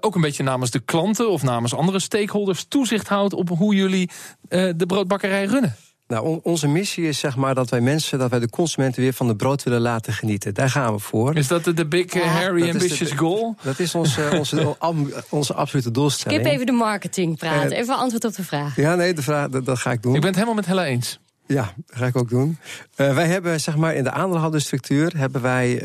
ook 0.00 0.14
een 0.14 0.20
beetje 0.20 0.42
namens 0.42 0.70
de 0.70 0.80
klanten 0.80 1.30
of 1.30 1.42
namens 1.42 1.74
andere 1.74 1.98
stakeholders 1.98 2.64
toezicht 2.68 3.08
houdt 3.08 3.34
op 3.34 3.48
hoe 3.48 3.74
jullie 3.74 4.10
de 4.48 4.84
broodbakkerij 4.86 5.44
runnen? 5.44 5.76
Nou, 6.08 6.26
on 6.26 6.40
onze 6.42 6.68
missie 6.68 7.08
is 7.08 7.18
zeg 7.18 7.36
maar 7.36 7.54
dat 7.54 7.70
wij 7.70 7.80
mensen, 7.80 8.18
dat 8.18 8.30
wij 8.30 8.38
de 8.38 8.50
consumenten 8.50 9.02
weer 9.02 9.12
van 9.12 9.26
de 9.26 9.36
brood 9.36 9.62
willen 9.62 9.80
laten 9.80 10.12
genieten. 10.12 10.54
Daar 10.54 10.70
gaan 10.70 10.94
we 10.94 10.98
voor. 10.98 11.36
Is 11.36 11.46
dat 11.46 11.64
de, 11.64 11.86
big 11.86 12.14
uh, 12.14 12.22
Harry 12.22 12.70
ambitious 12.70 13.10
goal? 13.10 13.56
Dat 13.62 13.78
is 13.78 13.94
onze, 13.94 14.30
onze, 14.40 14.76
onze 15.28 15.54
absolute 15.54 15.90
doelstelling. 15.90 16.40
Skip 16.40 16.52
even 16.52 16.66
de 16.66 16.72
marketing 16.72 17.38
praten. 17.38 17.72
Even 17.72 17.96
antwoord 17.96 18.24
op 18.24 18.34
de 18.34 18.44
vraag. 18.44 18.76
Ja, 18.76 18.94
nee, 18.94 19.14
de 19.14 19.22
vraag, 19.22 19.48
dat, 19.48 19.64
dat 19.64 19.78
ga 19.78 19.92
ik 19.92 20.02
doen. 20.02 20.14
Ik 20.14 20.20
ben 20.20 20.28
het 20.28 20.38
helemaal 20.38 20.56
met 20.56 20.66
Hella 20.66 20.84
eens. 20.84 21.18
Ja, 21.48 21.72
dat 21.86 21.96
ga 21.96 22.06
ik 22.06 22.16
ook 22.16 22.28
doen. 22.28 22.58
Uh, 22.96 23.14
wij 23.14 23.26
hebben 23.26 23.60
zeg 23.60 23.76
maar 23.76 23.94
in 23.94 24.04
de 24.04 24.10
aandeelhoudersstructuur 24.10 25.12
hebben 25.16 25.42
wij 25.42 25.80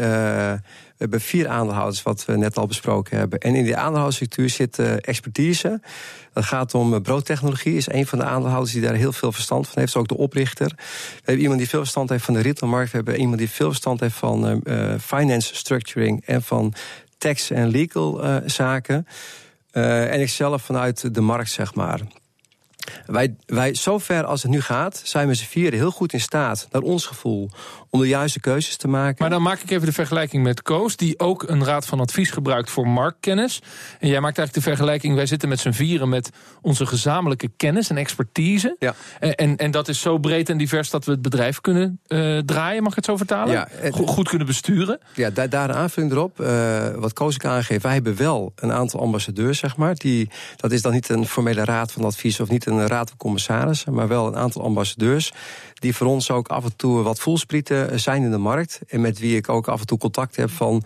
we 1.04 1.10
hebben 1.10 1.22
vier 1.22 1.48
aandeelhouders, 1.48 2.04
wat 2.04 2.26
we 2.26 2.38
net 2.38 2.58
al 2.58 2.68
besproken 2.68 3.18
hebben. 3.18 3.40
En 3.40 3.56
in 3.56 3.64
die 3.64 3.76
aandeelhoudersstructuur 3.76 4.50
zit 4.50 4.78
uh, 4.78 4.94
expertise. 5.08 5.82
Dat 6.34 6.46
gaat 6.46 6.74
om 6.74 7.02
broodtechnologie, 7.02 7.76
is 7.76 7.92
een 7.92 8.06
van 8.06 8.20
de 8.20 8.26
aandeelhouders 8.26 8.74
die 8.74 8.82
daar 8.82 8.94
heel 8.94 9.14
veel 9.14 9.32
verstand 9.32 9.68
van 9.68 9.76
heeft. 9.76 9.88
Is 9.88 10.02
ook 10.02 10.08
de 10.08 10.18
oprichter. 10.18 10.68
We 10.68 10.84
hebben 11.16 11.42
iemand 11.42 11.60
die 11.60 11.70
veel 11.70 11.80
verstand 11.80 12.10
heeft 12.10 12.26
van 12.26 12.34
de 12.34 12.40
retailmarkt. 12.42 12.92
We 12.92 12.96
hebben 12.96 13.20
iemand 13.20 13.38
die 13.38 13.50
veel 13.50 13.68
verstand 13.68 14.00
heeft 14.00 14.16
van 14.16 14.64
finance 15.02 15.56
structuring 15.56 16.26
en 16.26 16.44
van 16.44 16.74
tax 17.18 17.52
en 17.52 17.68
legal 17.68 18.42
zaken. 18.46 19.08
en 19.72 20.22
ik 20.22 20.30
zelf 20.30 20.62
vanuit 20.62 21.16
de 21.16 21.22
markt, 21.22 21.52
zeg 21.52 21.76
maar. 21.76 22.02
Wij, 23.06 23.36
wij, 23.46 23.76
zover 23.76 24.26
als 24.26 24.42
het 24.42 24.52
nu 24.52 24.62
gaat, 24.62 25.02
zijn 25.04 25.28
we 25.28 25.34
z'n 25.34 25.46
vieren 25.46 25.80
heel 25.80 25.92
goed 25.92 26.14
in 26.14 26.22
staat, 26.22 26.68
naar 26.72 26.82
ons 26.82 27.06
gevoel, 27.06 27.50
om 27.94 28.00
de 28.00 28.08
juiste 28.08 28.40
keuzes 28.40 28.78
te 28.78 28.88
maken. 28.88 29.16
Maar 29.20 29.30
dan 29.30 29.42
maak 29.42 29.60
ik 29.60 29.70
even 29.72 29.86
de 29.86 29.94
vergelijking 29.94 30.44
met 30.44 30.62
Koos, 30.62 30.96
die 30.96 31.20
ook 31.20 31.44
een 31.48 31.66
raad 31.66 31.86
van 31.86 32.00
advies 32.00 32.30
gebruikt 32.30 32.70
voor 32.70 32.88
marktkennis. 32.88 33.62
En 34.00 34.08
jij 34.08 34.20
maakt 34.20 34.38
eigenlijk 34.38 34.54
de 34.54 34.72
vergelijking, 34.72 35.16
wij 35.16 35.26
zitten 35.26 35.50
met 35.50 35.60
z'n 35.60 35.72
vieren 35.72 36.10
met 36.10 36.30
onze 36.62 36.86
gezamenlijke 36.86 37.52
kennis 37.58 37.90
en 37.90 37.98
expertise. 37.98 38.76
Ja. 38.80 38.96
En, 39.20 39.36
en, 39.36 39.58
en 39.58 39.72
dat 39.72 39.88
is 39.88 40.02
zo 40.02 40.18
breed 40.18 40.50
en 40.50 40.58
divers 40.58 40.90
dat 40.90 41.06
we 41.06 41.12
het 41.12 41.22
bedrijf 41.22 41.62
kunnen 41.62 42.00
uh, 42.08 42.38
draaien, 42.38 42.82
mag 42.84 42.92
ik 42.92 42.96
het 42.96 43.06
zo 43.06 43.18
vertalen? 43.18 43.54
Ja, 43.54 43.68
het, 43.72 43.94
goed, 43.94 44.10
goed, 44.10 44.30
kunnen 44.30 44.48
besturen. 44.48 45.00
Ja, 45.16 45.30
daar, 45.30 45.50
daar 45.50 45.70
een 45.70 45.76
aanvulling 45.76 46.12
erop. 46.12 46.40
Uh, 46.40 46.96
wat 46.96 47.14
Koos 47.14 47.36
ik 47.36 47.46
aangeeft, 47.46 47.84
wij 47.84 47.94
hebben 47.94 48.16
wel 48.16 48.54
een 48.56 48.72
aantal 48.72 49.00
ambassadeurs, 49.00 49.60
zeg 49.60 49.78
maar. 49.78 49.96
Die, 49.96 50.30
dat 50.56 50.72
is 50.72 50.82
dan 50.82 50.92
niet 50.92 51.10
een 51.10 51.28
formele 51.28 51.64
raad 51.64 51.92
van 51.92 52.04
advies 52.04 52.40
of 52.40 52.50
niet 52.50 52.66
een 52.66 52.88
raad 52.88 53.10
van 53.10 53.18
commissarissen, 53.18 53.94
maar 53.94 54.08
wel 54.08 54.28
een 54.28 54.36
aantal 54.36 54.64
ambassadeurs 54.64 55.32
die 55.74 55.96
voor 55.96 56.08
ons 56.08 56.32
ook 56.32 56.48
af 56.48 56.64
en 56.64 56.76
toe 56.76 57.02
wat 57.02 57.20
voelsprieten 57.20 57.83
zijn 57.96 58.24
in 58.24 58.32
de 58.32 58.38
markt. 58.38 58.80
En 58.88 59.02
met 59.02 59.20
wie 59.20 59.36
ik 59.36 59.50
ook 59.50 59.68
af 59.68 59.80
en 59.80 59.86
toe 59.86 59.98
contact 59.98 60.36
heb 60.36 60.50
van. 60.50 60.84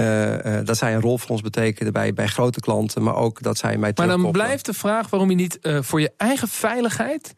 Uh, 0.00 0.44
uh, 0.44 0.64
dat 0.64 0.76
zij 0.76 0.94
een 0.94 1.00
rol 1.00 1.18
voor 1.18 1.30
ons 1.30 1.40
betekenen 1.40 1.92
bij, 1.92 2.12
bij 2.12 2.26
grote 2.26 2.60
klanten, 2.60 3.02
maar 3.02 3.16
ook 3.16 3.42
dat 3.42 3.58
zij 3.58 3.76
mij 3.78 3.92
Maar 3.94 4.06
dan 4.06 4.30
blijft 4.30 4.66
de 4.66 4.74
vraag 4.74 5.10
waarom 5.10 5.30
je 5.30 5.36
niet 5.36 5.58
uh, 5.62 5.82
voor 5.82 6.00
je 6.00 6.12
eigen 6.16 6.48
veiligheid, 6.48 7.34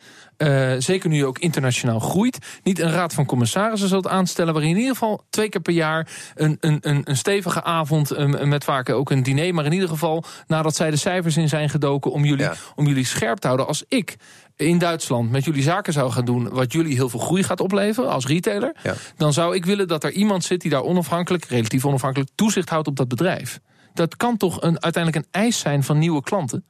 zeker 0.79 1.09
nu 1.09 1.17
je 1.17 1.27
ook 1.27 1.39
internationaal 1.39 2.01
groeit, 2.01 2.39
niet 2.63 2.79
een 2.79 2.91
raad 2.91 3.15
van 3.15 3.27
commissarissen 3.27 3.89
zult 3.89 4.09
aanstellen 4.09 4.53
waarin 4.53 4.71
in 4.73 4.79
ieder 4.79 4.93
geval 4.93 5.25
twee 5.31 5.49
keer 5.49 5.61
per 5.61 5.73
jaar 5.73 6.09
een, 6.35 6.57
een, 6.61 6.79
een, 6.81 7.01
een 7.05 7.17
stevige 7.17 7.63
avond 7.63 8.29
met 8.45 8.65
vaak 8.65 8.91
ook 8.91 9.11
een 9.11 9.23
diner, 9.23 9.55
maar 9.55 9.65
in 9.65 9.73
ieder 9.73 9.89
geval 9.89 10.25
nadat 10.47 10.77
zij 10.77 10.91
de 10.91 10.97
cijfers 10.97 11.37
in 11.37 11.49
zijn 11.49 11.71
gedoken 11.71 12.13
om 12.13 12.25
jullie, 12.25 12.45
ja. 12.45 12.55
om 12.75 12.87
jullie 12.87 13.05
scherp 13.05 13.39
te 13.39 13.47
houden. 13.47 13.67
Als 13.67 13.85
ik 13.89 14.17
in 14.57 14.79
Duitsland 14.79 15.31
met 15.31 15.45
jullie 15.45 15.63
zaken 15.63 15.93
zou 15.93 16.11
gaan 16.11 16.25
doen... 16.25 16.49
wat 16.49 16.73
jullie 16.73 16.95
heel 16.95 17.09
veel 17.09 17.21
groei 17.21 17.43
gaat 17.43 17.61
opleveren 17.61 18.11
als 18.11 18.27
retailer... 18.27 18.77
Ja. 18.83 18.95
dan 19.17 19.33
zou 19.33 19.55
ik 19.55 19.65
willen 19.65 19.89
dat 19.89 20.05
er 20.05 20.11
iemand 20.11 20.45
zit 20.45 20.61
die 20.61 20.71
daar 20.71 20.83
onafhankelijk... 20.83 21.45
relatief 21.45 21.85
onafhankelijk 21.85 22.31
toezicht 22.35 22.69
houdt 22.69 22.89
op 22.89 22.97
dat 22.97 23.09
bedrijf. 23.09 23.61
Dat 23.95 24.17
kan 24.17 24.37
toch 24.37 24.63
een, 24.63 24.83
uiteindelijk 24.83 25.25
een 25.25 25.41
eis 25.41 25.59
zijn 25.59 25.83
van 25.83 25.99
nieuwe 25.99 26.23
klanten? 26.23 26.65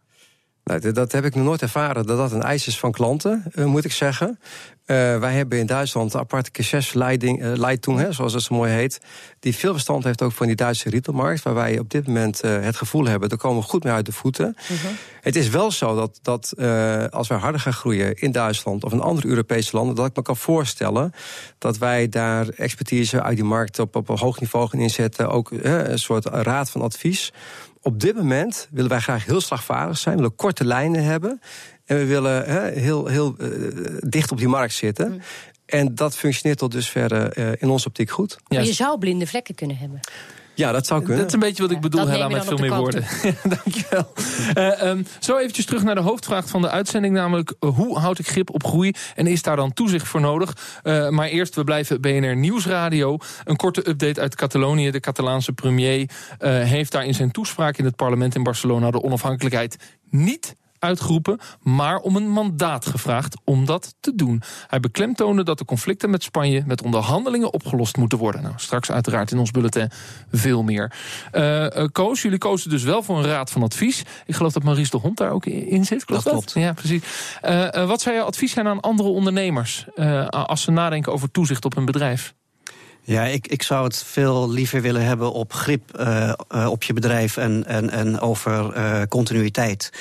Nou, 0.67 0.93
dat 0.93 1.13
heb 1.13 1.25
ik 1.25 1.35
nog 1.35 1.45
nooit 1.45 1.63
ervaren, 1.63 2.07
dat 2.07 2.17
dat 2.17 2.33
een 2.33 2.43
eis 2.43 2.67
is 2.67 2.79
van 2.79 2.93
klanten, 2.93 3.45
uh, 3.55 3.65
moet 3.65 3.85
ik 3.85 3.93
zeggen. 3.93 4.39
Uh, 4.87 5.19
wij 5.19 5.33
hebben 5.33 5.59
in 5.59 5.67
Duitsland 5.67 6.15
een 6.15 6.21
aparte 6.21 6.51
procesleiding, 6.51 7.43
uh, 7.43 7.53
Leitung, 7.53 7.99
hè, 7.99 8.13
zoals 8.13 8.33
dat 8.33 8.43
zo 8.43 8.55
mooi 8.55 8.73
heet, 8.73 9.01
die 9.41 9.55
veel 9.55 9.73
verstand 9.73 10.05
heeft 10.05 10.23
ook 10.23 10.33
van 10.33 10.47
die 10.47 10.57
Duitse 10.57 10.91
retailmarkt, 10.91 11.43
waar 11.43 11.55
wij 11.55 11.79
op 11.79 11.91
dit 11.91 12.07
moment 12.07 12.45
uh, 12.45 12.61
het 12.61 12.77
gevoel 12.77 13.07
hebben, 13.07 13.29
daar 13.29 13.39
komen 13.39 13.63
we 13.63 13.69
goed 13.69 13.85
mee 13.85 13.93
uit 13.93 14.07
de 14.07 14.13
voeten. 14.13 14.57
Mhm. 14.63 14.73
Uh 14.73 14.81
-huh. 14.81 14.91
Het 15.21 15.37
is 15.37 15.49
wel 15.49 15.71
zo 15.71 15.95
dat, 15.95 16.19
dat 16.23 16.55
als 17.13 17.29
wij 17.29 17.39
harder 17.39 17.61
gaan 17.61 17.73
groeien 17.73 18.15
in 18.15 18.33
Duitsland 18.33 18.85
of 18.85 18.93
in 18.93 19.01
andere 19.01 19.29
Europese 19.29 19.77
landen, 19.77 19.95
dat 19.95 20.07
ik 20.07 20.17
me 20.17 20.23
kan 20.23 20.37
voorstellen 20.37 21.13
dat 21.59 21.79
wij 21.79 22.09
daar 22.09 22.49
expertise 22.49 23.23
uit 23.23 23.37
die 23.37 23.45
markt 23.45 23.79
op, 23.79 23.97
op 23.97 24.09
een 24.09 24.19
hoog 24.19 24.41
niveau 24.41 24.69
gaan 24.69 24.81
inzetten, 24.81 25.29
ook 25.29 25.51
een 25.51 25.99
soort 25.99 26.27
raad 26.27 26.71
van 26.71 26.83
advies 26.83 27.33
op 27.83 28.01
dit 28.01 28.17
moment 28.17 28.69
willen 28.71 28.91
wij 28.91 29.01
graag 29.01 29.25
heel 29.25 29.41
slagvaardig 29.41 29.99
zijn, 29.99 30.15
we 30.15 30.21
willen 30.21 30.37
korte 30.37 30.65
lijnen 30.65 31.05
hebben. 31.05 31.41
En 31.85 31.99
we 31.99 32.05
willen 32.05 32.45
he, 32.45 32.81
heel, 32.81 33.07
heel 33.07 33.35
uh, 33.39 33.99
dicht 34.01 34.33
op 34.33 34.39
die 34.39 34.49
markt 34.49 34.75
zitten. 34.75 35.13
Mm. 35.13 35.21
En 35.67 35.95
dat 35.95 36.17
functioneert 36.17 36.59
tot 36.59 36.73
dusver 36.73 37.39
uh, 37.39 37.53
in 37.59 37.69
onze 37.69 37.89
optiek 37.89 38.11
goed. 38.11 38.37
Maar 38.49 38.65
je 38.65 38.73
zou 38.73 38.99
blinde 38.99 39.27
vlekken 39.27 39.55
kunnen 39.55 39.77
hebben. 39.77 40.01
Ja, 40.57 40.73
dat 40.73 40.87
zou 40.87 41.01
kunnen. 41.01 41.19
Dat 41.19 41.27
is 41.27 41.33
een 41.33 41.41
beetje 41.41 41.63
wat 41.63 41.71
ik 41.71 41.81
bedoel, 41.81 42.09
Hella, 42.09 42.29
met 42.29 42.45
veel 42.45 42.57
meer 42.57 42.75
woorden. 42.75 43.05
Dankjewel. 43.65 44.13
Uh, 44.55 44.83
um, 44.83 45.07
zo 45.21 45.37
eventjes 45.37 45.65
terug 45.65 45.83
naar 45.83 45.95
de 45.95 46.01
hoofdvraag 46.01 46.49
van 46.49 46.63
de 46.63 46.71
uitzending, 46.71 47.15
namelijk 47.15 47.55
uh, 47.61 47.77
hoe 47.77 47.99
houd 47.99 48.19
ik 48.19 48.29
grip 48.29 48.55
op 48.55 48.67
groei 48.67 48.93
en 49.15 49.27
is 49.27 49.43
daar 49.43 49.57
dan 49.57 49.73
toezicht 49.73 50.09
voor 50.09 50.21
nodig? 50.21 50.57
Uh, 50.83 51.09
maar 51.09 51.29
eerst, 51.29 51.55
we 51.55 51.65
blijven 51.65 52.01
BNR 52.01 52.37
Nieuwsradio. 52.37 53.19
Een 53.45 53.57
korte 53.57 53.89
update 53.89 54.21
uit 54.21 54.35
Catalonië. 54.35 54.91
De 54.91 55.01
Catalaanse 55.01 55.53
premier 55.53 56.11
heeft 56.39 56.93
daar 56.93 57.05
in 57.05 57.15
zijn 57.15 57.31
toespraak 57.31 57.77
in 57.77 57.85
het 57.85 57.97
parlement 57.97 58.35
in 58.35 58.43
Barcelona 58.43 58.91
de 58.91 59.03
onafhankelijkheid 59.03 59.77
niet 60.11 60.55
uitgeroepen, 60.79 61.39
maar 61.63 61.99
om 61.99 62.17
een 62.17 62.31
mandaat 62.31 62.87
gevraagd 62.87 63.37
om 63.45 63.65
dat 63.65 63.95
te 64.01 64.15
doen. 64.15 64.43
Hij 64.67 64.81
beklemtoonde 64.81 65.45
dat 65.45 65.59
de 65.59 65.65
conflicten 65.65 66.11
met 66.11 66.23
Spanje 66.23 66.63
met 66.67 66.83
onderhandelingen 66.83 67.53
opgelost 67.53 67.97
moeten 67.97 68.19
worden. 68.19 68.43
Nou, 68.43 68.55
straks 68.57 68.91
uiteraard 68.91 69.31
in 69.31 69.39
ons 69.39 69.51
bulletin 69.51 69.91
veel 70.33 70.63
meer. 70.63 70.93
Uh, 71.33 71.67
Koos, 71.93 72.23
jullie 72.23 72.39
kozen 72.39 72.71
dus 72.71 72.83
wel 72.83 73.03
voor 73.03 73.19
een 73.19 73.27
raad 73.27 73.51
van 73.51 73.63
advies. 73.63 74.03
Ik 74.27 74.35
geloof 74.35 74.53
dat 74.53 74.63
Maurice 74.63 74.91
de 74.91 74.97
Hond 74.97 75.17
daar 75.17 75.31
ook 75.31 75.47
in 75.47 75.85
zit. 75.85 76.05
Klopt 76.05 76.25
dat? 76.25 76.33
klopt. 76.33 76.53
Ja, 76.53 76.73
precies. 76.73 77.03
Uh, 77.45 77.87
wat 77.87 78.01
zou 78.01 78.15
jouw 78.17 78.25
advies 78.25 78.53
zijn 78.53 78.67
aan 78.67 78.81
andere 78.81 79.09
ondernemers 79.09 79.87
als 80.31 80.63
ze 80.63 80.71
nadenken 80.71 81.13
over 81.13 81.31
toezicht 81.31 81.65
op 81.65 81.75
hun 81.75 81.85
bedrijf? 81.85 82.35
Ja, 83.07 83.25
ik, 83.25 83.47
ik 83.47 83.63
zou 83.63 83.85
het 83.85 84.03
veel 84.07 84.51
liever 84.51 84.83
willen 84.83 85.05
hebben 85.05 85.33
op 85.33 85.53
grip 85.53 85.99
uh, 86.01 86.33
uh, 86.55 86.71
op 86.71 86.83
je 86.83 86.93
bedrijf 86.93 87.37
en, 87.37 87.65
en, 87.67 87.91
en 87.91 88.21
over 88.21 88.77
uh, 88.77 89.03
continuïteit. 89.09 89.93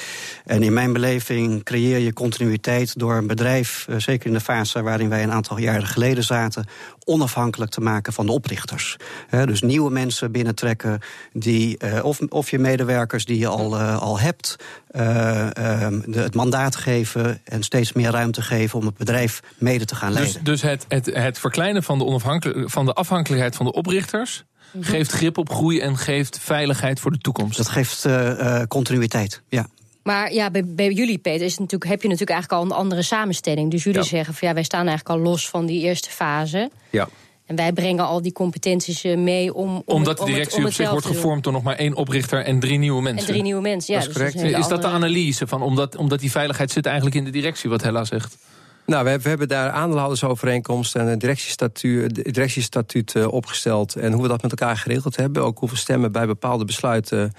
En 0.46 0.64
in 0.64 0.74
mijn 0.74 0.94
beleving 0.94 1.64
creëer 1.64 1.98
je 1.98 2.14
continuïteit 2.14 3.00
door 3.00 3.16
een 3.16 3.28
bedrijf, 3.28 3.88
zeker 3.98 4.28
in 4.28 4.34
de 4.34 4.40
fase 4.40 4.82
waarin 4.82 5.10
wij 5.10 5.24
een 5.24 5.32
aantal 5.32 5.58
jaren 5.58 5.88
geleden 5.88 6.24
zaten, 6.24 6.68
onafhankelijk 7.06 7.72
te 7.72 7.82
maken 7.82 8.14
van 8.14 8.26
de 8.26 8.32
oprichters. 8.32 8.98
dus 9.30 9.62
nieuwe 9.62 9.92
mensen 9.92 10.32
binnentrekken, 10.32 11.00
die, 11.34 12.04
of, 12.04 12.20
of 12.20 12.50
je 12.50 12.60
medewerkers 12.60 13.26
die 13.26 13.40
je 13.40 13.48
al, 13.48 13.78
al 13.80 14.20
hebt, 14.20 14.56
ehm, 14.92 16.00
de, 16.06 16.20
het 16.20 16.36
mandaat 16.36 16.76
geven 16.76 17.42
en 17.44 17.64
steeds 17.64 17.94
meer 17.94 18.12
ruimte 18.12 18.42
geven 18.42 18.80
om 18.80 18.86
het 18.86 18.98
bedrijf 18.98 19.40
mede 19.58 19.86
te 19.86 19.96
gaan 19.96 20.12
dus, 20.12 20.20
leiden. 20.20 20.44
Dus, 20.44 20.62
dus 20.62 20.70
het, 20.70 20.86
het, 20.88 21.06
het 21.06 21.40
verkleinen 21.40 21.84
van 21.84 21.98
de, 21.98 22.06
onafhankelijk, 22.06 22.70
van 22.70 22.86
de 22.86 22.94
afhankelijkheid 22.94 23.56
van 23.56 23.66
de 23.66 23.72
oprichters 23.72 24.44
geeft 24.82 25.12
grip 25.12 25.38
op 25.38 25.50
groei 25.50 25.80
en 25.80 25.98
geeft 25.98 26.40
veiligheid 26.40 27.00
voor 27.00 27.12
de 27.12 27.18
toekomst. 27.18 27.58
Dat 27.58 27.70
geeft 27.70 28.06
uh, 28.06 28.62
continuïteit, 28.68 29.42
ja. 29.50 29.68
Maar 30.06 30.34
ja, 30.34 30.50
bij, 30.52 30.64
bij 30.66 30.92
jullie, 30.92 31.18
Peter, 31.18 31.46
is 31.46 31.52
het 31.52 31.60
natuurlijk, 31.60 31.92
heb 31.92 32.02
je 32.02 32.08
natuurlijk 32.08 32.38
eigenlijk 32.38 32.62
al 32.64 32.70
een 32.70 32.82
andere 32.84 33.02
samenstelling. 33.02 33.72
Dus 33.72 33.84
jullie 33.84 34.00
Ja. 34.00 34.06
zeggen 34.06 34.34
van 34.34 34.48
ja, 34.48 34.54
wij 34.54 34.64
staan 34.64 34.88
eigenlijk 34.88 35.10
al 35.20 35.26
los 35.32 35.50
van 35.50 35.66
die 35.66 35.82
eerste 35.82 36.10
fase. 36.10 36.70
Ja. 36.90 37.08
En 37.46 37.56
wij 37.56 37.74
brengen 37.74 38.06
al 38.06 38.22
die 38.22 38.32
competenties 38.32 39.04
eh, 39.04 39.18
mee 39.18 39.54
om. 39.54 39.76
om 39.76 39.82
Omdat 39.86 40.16
de 40.18 40.22
om 40.24 40.28
het- 40.28 40.36
directie 40.38 40.66
op 40.66 40.72
zich 40.74 40.90
wordt 40.92 41.06
gevormd 41.06 41.44
door 41.44 41.54
nog 41.54 41.64
maar 41.64 41.76
één 41.76 41.94
oprichter 41.96 42.44
en 42.44 42.60
drie 42.60 42.78
nieuwe 42.78 43.02
mensen. 43.02 43.26
En 43.26 43.32
drie 43.32 43.42
nieuwe 43.42 43.62
mensen, 43.62 43.94
ja. 43.94 44.00
Dat 44.00 44.10
is 44.10 44.16
dus 44.16 44.32
correct. 44.34 44.58
Is 44.60 44.68
dat 44.68 44.82
de 44.82 44.88
analyse 44.88 45.48
van 45.48 45.62
omdat, 45.62 45.96
omdat 45.96 46.20
die 46.20 46.32
veiligheid 46.32 46.72
zit 46.72 46.86
eigenlijk 46.86 47.16
in 47.16 47.24
de 47.24 47.30
directie, 47.30 47.70
wat 47.70 47.82
Hella 47.84 48.04
zegt? 48.04 48.38
Nou, 48.86 49.04
we 49.04 49.10
hebben, 49.10 49.24
we 49.24 49.30
hebben 49.30 49.48
daar 49.48 49.70
aandeelhoudersovereenkomst 49.70 50.96
en 50.96 51.08
een 51.08 51.20
directiestatuut, 51.20 52.16
directiestatuut 52.16 53.16
eh, 53.16 53.28
opgesteld. 53.34 53.96
En 53.96 54.14
hoe 54.14 54.22
we 54.22 54.28
dat 54.28 54.42
met 54.42 54.52
elkaar 54.52 54.78
geregeld 54.78 55.16
hebben. 55.16 55.44
Ook 55.44 55.60
hoeveel 55.60 55.78
stemmen 55.78 56.12
bij 56.12 56.26
bepaalde 56.26 56.66
besluiten. 56.66 57.34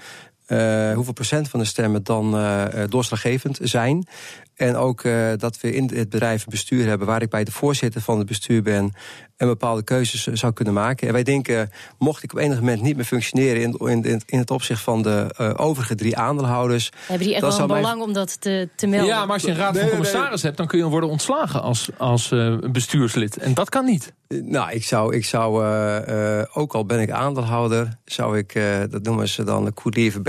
Eh, 0.47 0.93
hoeveel 0.93 1.13
procent 1.13 1.49
van 1.49 1.59
de 1.59 1.65
stemmen 1.65 2.03
dan 2.03 2.37
eh, 2.37 2.83
doorslaggevend 2.89 3.59
zijn. 3.61 4.07
En 4.55 4.75
ook 4.75 5.03
eh, 5.03 5.31
dat 5.37 5.61
we 5.61 5.73
in 5.73 5.89
het 5.93 6.09
bedrijf 6.09 6.45
bestuur 6.45 6.87
hebben 6.87 7.07
waar 7.07 7.21
ik 7.21 7.29
bij 7.29 7.43
de 7.43 7.51
voorzitter 7.51 8.01
van 8.01 8.17
het 8.17 8.27
bestuur 8.27 8.61
ben. 8.61 8.91
En 9.37 9.47
bepaalde 9.47 9.83
keuzes 9.83 10.27
eh, 10.27 10.35
zou 10.35 10.53
kunnen 10.53 10.73
maken. 10.73 11.07
En 11.07 11.13
wij 11.13 11.23
denken, 11.23 11.71
mocht 11.97 12.23
ik 12.23 12.31
op 12.31 12.37
enig 12.39 12.59
moment 12.59 12.81
niet 12.81 12.95
meer 12.95 13.05
functioneren 13.05 13.61
in, 13.61 13.73
in, 13.79 14.03
in- 14.03 14.21
in 14.25 14.39
het 14.39 14.51
opzicht 14.51 14.81
van 14.81 15.01
de 15.01 15.33
eh, 15.37 15.53
overige 15.57 15.95
drie 15.95 16.17
aandeelhouders. 16.17 16.91
Hebben 17.07 17.25
die 17.27 17.35
echt 17.35 17.45
wel 17.45 17.59
een 17.59 17.67
mijn- 17.67 17.81
belang 17.81 18.01
om 18.01 18.13
dat 18.13 18.41
te, 18.41 18.69
te 18.75 18.87
melden? 18.87 19.07
Ja, 19.07 19.25
maar 19.25 19.33
als 19.33 19.41
je 19.41 19.49
een 19.49 19.55
raad 19.57 19.71
van 19.73 19.81
nee, 19.81 19.89
commissaris 19.89 20.41
hebt, 20.41 20.57
dan 20.57 20.67
kun 20.67 20.77
je 20.77 20.85
worden 20.85 21.09
ontslagen 21.09 21.61
als, 21.61 21.89
als 21.97 22.31
eh, 22.31 22.57
bestuurslid. 22.71 23.37
En 23.37 23.53
dat 23.53 23.69
kan 23.69 23.85
niet. 23.85 24.13
Nou, 24.27 24.71
ik 24.71 24.83
zou, 24.83 25.15
ik 25.15 25.25
zou 25.25 25.63
eh, 25.65 26.39
eh, 26.39 26.45
ook 26.53 26.73
al 26.73 26.85
ben 26.85 26.99
ik 26.99 27.11
aandeelhouder, 27.11 27.97
zou 28.05 28.37
ik, 28.37 28.55
eh, 28.55 28.63
dat 28.89 29.03
noemen 29.03 29.27
ze 29.29 29.43
dan 29.43 29.65
de 29.65 29.73
coolieve 29.73 30.21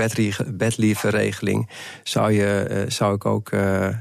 bedlieve 0.53 1.09
regeling, 1.09 1.69
zou, 2.03 2.31
je, 2.31 2.45
eh, 2.69 2.89
zou 2.89 3.15
ik 3.15 3.25
ook 3.25 3.49
eh, 3.49 3.87
eh, 3.87 3.93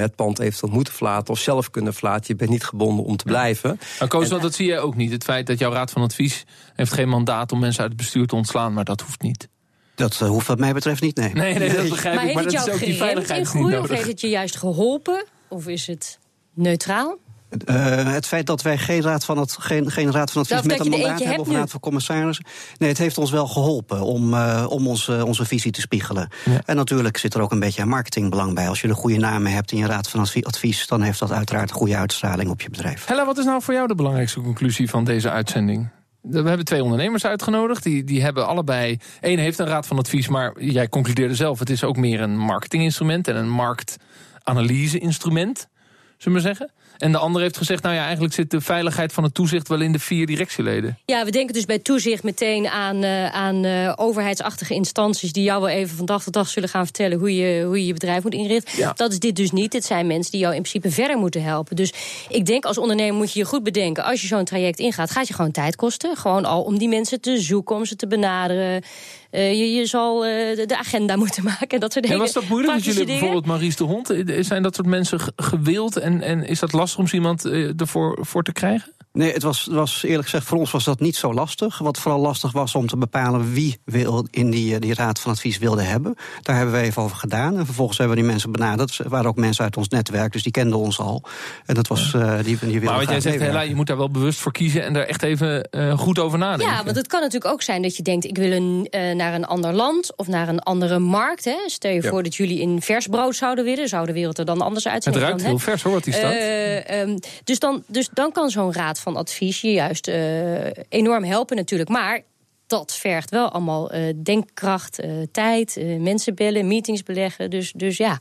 het 0.00 0.14
pand 0.14 0.38
eventueel 0.38 0.72
moeten 0.72 0.92
verlaten 0.94 1.32
of 1.34 1.38
zelf 1.40 1.70
kunnen 1.70 1.94
verlaten. 1.94 2.24
Je 2.26 2.34
bent 2.36 2.50
niet 2.50 2.64
gebonden 2.64 3.04
om 3.04 3.16
te 3.16 3.24
blijven. 3.24 3.78
Maar 3.98 4.08
Koos, 4.08 4.28
dat 4.28 4.42
zie 4.54 4.66
jij 4.66 4.80
ook 4.80 4.96
niet. 4.96 5.12
Het 5.12 5.24
feit 5.24 5.46
dat 5.46 5.58
jouw 5.58 5.72
raad 5.72 5.90
van 5.90 6.02
advies 6.02 6.44
heeft 6.74 6.92
geen 6.92 7.08
mandaat 7.08 7.52
om 7.52 7.58
mensen 7.58 7.80
uit 7.82 7.90
het 7.90 8.00
bestuur 8.00 8.26
te 8.26 8.36
ontslaan, 8.36 8.72
maar 8.72 8.84
dat 8.84 9.00
hoeft 9.00 9.22
niet. 9.22 9.48
Dat 9.94 10.20
eh, 10.20 10.28
hoeft 10.28 10.46
wat 10.46 10.58
mij 10.58 10.72
betreft 10.72 11.00
niet, 11.00 11.16
nee. 11.16 11.32
Nee, 11.32 11.54
nee, 11.54 11.74
dat 11.74 11.88
begrijp 11.88 12.14
maar 12.14 12.24
ik. 12.24 12.34
heeft 12.34 12.34
Maar 12.34 12.44
het 12.44 12.52
dat 12.52 12.60
is 12.60 12.66
jou 12.66 12.76
ook 12.76 12.84
die 12.84 12.94
geremd 12.94 13.30
in 13.30 13.46
groei? 13.46 13.76
Of 13.78 13.88
heeft 13.88 14.06
het 14.06 14.20
je 14.20 14.28
juist 14.28 14.56
geholpen? 14.56 15.24
Of 15.48 15.66
is 15.66 15.86
het 15.86 16.18
neutraal? 16.54 17.18
Eh, 17.64 18.12
het 18.12 18.26
feit 18.26 18.46
dat 18.46 18.62
wij 18.62 18.78
geen 18.78 19.02
raad 19.02 19.24
van, 19.24 19.38
het, 19.38 19.56
geen, 19.58 19.90
geen 19.90 20.12
raad 20.12 20.32
van 20.32 20.42
advies 20.42 20.62
met 20.62 20.80
een 20.80 20.90
mandaat 20.90 21.18
hebben 21.18 21.40
of 21.40 21.50
raad 21.50 21.70
van 21.70 21.80
commissarissen. 21.80 22.44
Nee, 22.78 22.88
het 22.88 22.98
heeft 22.98 23.18
ons 23.18 23.30
wel 23.30 23.46
geholpen 23.46 24.00
om, 24.00 24.34
eh, 24.34 24.66
om 24.68 24.88
onze, 24.88 25.26
onze 25.26 25.44
visie 25.44 25.72
te 25.72 25.80
spiegelen. 25.80 26.28
Ja. 26.44 26.60
En 26.64 26.76
natuurlijk 26.76 27.16
zit 27.16 27.34
er 27.34 27.40
ook 27.40 27.52
een 27.52 27.60
beetje 27.60 27.84
marketingbelang 27.84 28.54
bij. 28.54 28.68
Als 28.68 28.80
je 28.80 28.86
de 28.86 28.94
goede 28.94 29.18
namen 29.18 29.52
hebt 29.52 29.72
in 29.72 29.78
je 29.78 29.86
raad 29.86 30.08
van 30.08 30.20
advi- 30.20 30.44
advies, 30.44 30.86
dan 30.86 31.02
heeft 31.02 31.18
dat 31.18 31.32
uiteraard 31.32 31.70
een 31.70 31.76
goede 31.76 31.96
uitstraling 31.96 32.50
op 32.50 32.60
je 32.60 32.70
bedrijf. 32.70 33.06
Hella, 33.06 33.26
wat 33.26 33.38
is 33.38 33.44
nou 33.44 33.62
voor 33.62 33.74
jou 33.74 33.86
de 33.86 33.94
belangrijkste 33.94 34.40
conclusie 34.40 34.90
van 34.90 35.04
deze 35.04 35.30
uitzending? 35.30 35.88
We 36.20 36.48
hebben 36.48 36.64
twee 36.64 36.82
ondernemers 36.82 37.24
uitgenodigd. 37.24 37.82
Die, 37.82 38.04
die 38.04 38.22
hebben 38.22 38.46
allebei. 38.46 38.98
Eén 39.20 39.38
heeft 39.38 39.58
een 39.58 39.66
raad 39.66 39.86
van 39.86 39.98
advies, 39.98 40.28
maar 40.28 40.62
jij 40.62 40.88
concludeerde 40.88 41.34
zelf: 41.34 41.58
het 41.58 41.70
is 41.70 41.84
ook 41.84 41.96
meer 41.96 42.20
een 42.20 42.38
marketinginstrument 42.38 43.28
en 43.28 43.36
een 43.36 43.50
marktanalyse-instrument, 43.50 45.68
zullen 46.16 46.38
we 46.38 46.44
zeggen. 46.44 46.70
En 46.98 47.12
de 47.12 47.18
ander 47.18 47.42
heeft 47.42 47.56
gezegd: 47.56 47.82
nou 47.82 47.94
ja, 47.94 48.02
eigenlijk 48.04 48.34
zit 48.34 48.50
de 48.50 48.60
veiligheid 48.60 49.12
van 49.12 49.24
het 49.24 49.34
toezicht 49.34 49.68
wel 49.68 49.80
in 49.80 49.92
de 49.92 49.98
vier 49.98 50.26
directieleden. 50.26 50.98
Ja, 51.04 51.24
we 51.24 51.30
denken 51.30 51.54
dus 51.54 51.64
bij 51.64 51.78
toezicht 51.78 52.22
meteen 52.22 52.68
aan, 52.68 53.02
eh, 53.02 53.26
aan 53.26 53.64
eh, 53.64 53.92
overheidsachtige 53.96 54.74
instanties... 54.74 55.32
die 55.32 55.42
jou 55.42 55.60
wel 55.60 55.70
even 55.70 55.96
van 55.96 56.06
dag 56.06 56.22
tot 56.22 56.32
dag 56.32 56.48
zullen 56.48 56.68
gaan 56.68 56.84
vertellen... 56.84 57.18
hoe 57.18 57.36
je 57.36 57.64
hoe 57.64 57.78
je, 57.80 57.86
je 57.86 57.92
bedrijf 57.92 58.22
moet 58.22 58.32
inrichten. 58.34 58.78
Ja. 58.78 58.92
Dat 58.92 59.12
is 59.12 59.18
dit 59.18 59.36
dus 59.36 59.50
niet. 59.50 59.72
Dit 59.72 59.84
zijn 59.84 60.06
mensen 60.06 60.30
die 60.32 60.40
jou 60.40 60.54
in 60.54 60.62
principe 60.62 60.90
verder 60.90 61.16
moeten 61.18 61.42
helpen. 61.42 61.76
Dus 61.76 61.92
ik 62.28 62.46
denk 62.46 62.64
als 62.64 62.78
ondernemer 62.78 63.14
moet 63.14 63.32
je 63.32 63.38
je 63.38 63.44
goed 63.44 63.62
bedenken... 63.62 64.04
als 64.04 64.20
je 64.20 64.26
zo'n 64.26 64.44
traject 64.44 64.78
ingaat, 64.78 65.10
gaat 65.10 65.28
je 65.28 65.34
gewoon 65.34 65.50
tijd 65.50 65.76
kosten. 65.76 66.16
Gewoon 66.16 66.44
al 66.44 66.62
om 66.62 66.78
die 66.78 66.88
mensen 66.88 67.20
te 67.20 67.40
zoeken, 67.40 67.76
om 67.76 67.84
ze 67.84 67.96
te 67.96 68.06
benaderen. 68.06 68.82
Eh, 69.30 69.52
je, 69.52 69.72
je 69.74 69.86
zal 69.86 70.20
de, 70.20 70.64
de 70.66 70.78
agenda 70.78 71.16
moeten 71.24 71.44
maken 71.44 71.68
en 71.68 71.80
dat 71.80 71.92
soort 71.92 72.04
En 72.04 72.10
dingen. 72.10 72.24
was 72.24 72.34
dat 72.34 72.48
moeilijk? 72.48 72.72
Want 72.72 72.84
jullie 72.84 73.04
bijvoorbeeld 73.04 73.46
Maurice 73.46 73.76
de 73.76 73.84
Hond. 73.84 74.14
Zijn 74.40 74.62
dat 74.62 74.74
soort 74.74 74.86
mensen 74.86 75.20
ge- 75.20 75.32
gewild? 75.36 75.96
En, 75.96 76.22
en 76.22 76.46
is 76.46 76.58
dat 76.58 76.72
lastig 76.72 76.86
om 76.96 77.06
zo 77.06 77.16
iemand 77.16 77.44
eh, 77.44 77.80
ervoor 77.80 78.18
voor 78.20 78.42
te 78.42 78.52
krijgen? 78.52 78.92
Nee, 79.18 79.32
het 79.32 79.42
was, 79.42 79.66
was 79.70 80.02
eerlijk 80.02 80.24
gezegd, 80.24 80.46
voor 80.46 80.58
ons 80.58 80.70
was 80.70 80.84
dat 80.84 81.00
niet 81.00 81.16
zo 81.16 81.34
lastig. 81.34 81.78
Wat 81.78 81.98
vooral 81.98 82.20
lastig 82.20 82.52
was 82.52 82.74
om 82.74 82.86
te 82.86 82.96
bepalen 82.96 83.52
wie 83.52 83.78
wil 83.84 84.26
in 84.30 84.50
die, 84.50 84.74
eh, 84.74 84.80
die 84.80 84.94
raad 84.94 85.20
van 85.20 85.32
advies 85.32 85.58
wilde 85.58 85.82
hebben. 85.82 86.14
Daar 86.42 86.56
hebben 86.56 86.74
we 86.74 86.80
even 86.80 87.02
over 87.02 87.16
gedaan. 87.16 87.58
En 87.58 87.64
vervolgens 87.64 87.98
hebben 87.98 88.16
we 88.16 88.22
die 88.22 88.30
mensen 88.30 88.52
benaderd. 88.52 88.98
Er 88.98 89.08
waren 89.08 89.26
ook 89.26 89.36
mensen 89.36 89.64
uit 89.64 89.76
ons 89.76 89.88
netwerk, 89.88 90.32
dus 90.32 90.42
die 90.42 90.52
kenden 90.52 90.78
ons 90.78 90.98
al. 90.98 91.22
En 91.66 91.74
dat 91.74 91.88
was, 91.88 92.14
eh, 92.14 92.34
die, 92.34 92.44
die 92.44 92.56
wilden 92.58 92.82
Maar 92.84 92.98
wat 92.98 93.08
jij 93.08 93.20
zegt, 93.20 93.38
meewerken. 93.38 93.68
je 93.68 93.74
moet 93.74 93.86
daar 93.86 93.96
wel 93.96 94.10
bewust 94.10 94.38
voor 94.38 94.52
kiezen 94.52 94.84
en 94.84 94.92
daar 94.92 95.04
echt 95.04 95.22
even 95.22 95.62
eh, 95.62 95.98
goed 95.98 96.18
over 96.18 96.38
nadenken. 96.38 96.74
Ja, 96.74 96.84
want 96.84 96.96
het 96.96 97.06
kan 97.06 97.20
natuurlijk 97.20 97.52
ook 97.52 97.62
zijn 97.62 97.82
dat 97.82 97.96
je 97.96 98.02
denkt... 98.02 98.24
ik 98.24 98.36
wil 98.36 98.52
een, 98.52 98.88
naar 99.16 99.34
een 99.34 99.44
ander 99.46 99.72
land 99.72 100.16
of 100.16 100.26
naar 100.26 100.48
een 100.48 100.60
andere 100.60 100.98
markt. 100.98 101.44
Hè. 101.44 101.56
Stel 101.66 101.90
je 101.90 102.02
Ja. 102.02 102.08
voor 102.08 102.22
dat 102.22 102.34
jullie 102.34 102.60
in 102.60 102.82
vers 102.82 103.06
brood 103.06 103.36
zouden 103.36 103.64
willen. 103.64 103.88
Zou 103.88 104.06
de 104.06 104.12
wereld 104.12 104.38
er 104.38 104.44
dan 104.44 104.60
anders 104.60 104.88
uitzien? 104.88 105.12
het 105.12 105.22
dan, 105.22 105.30
ruikt 105.30 105.44
hè? 105.44 105.48
heel 105.48 105.58
vers 105.58 105.82
hoor, 105.82 105.92
wat 105.92 106.04
die 106.04 106.14
staat. 106.14 106.32
Eh, 106.32 107.00
ehm, 107.00 107.18
dus, 107.44 107.58
dan, 107.58 107.82
dus 107.86 108.08
dan 108.12 108.32
kan 108.32 108.50
zo'n 108.50 108.72
raad 108.72 109.00
van 109.00 109.07
advies 109.16 109.60
je 109.60 109.72
juist 109.72 110.08
eh, 110.08 110.66
enorm 110.88 111.24
helpen 111.24 111.56
natuurlijk. 111.56 111.90
Maar 111.90 112.22
dat 112.66 112.94
vergt 112.94 113.30
wel 113.30 113.48
allemaal 113.48 113.90
eh, 113.90 114.14
denkkracht, 114.16 114.98
eh, 114.98 115.10
tijd, 115.32 115.76
mensen 115.98 116.34
bellen, 116.34 116.66
meetings 116.66 117.02
beleggen. 117.02 117.50
Dus, 117.50 117.72
dus 117.72 117.96
ja, 117.96 118.20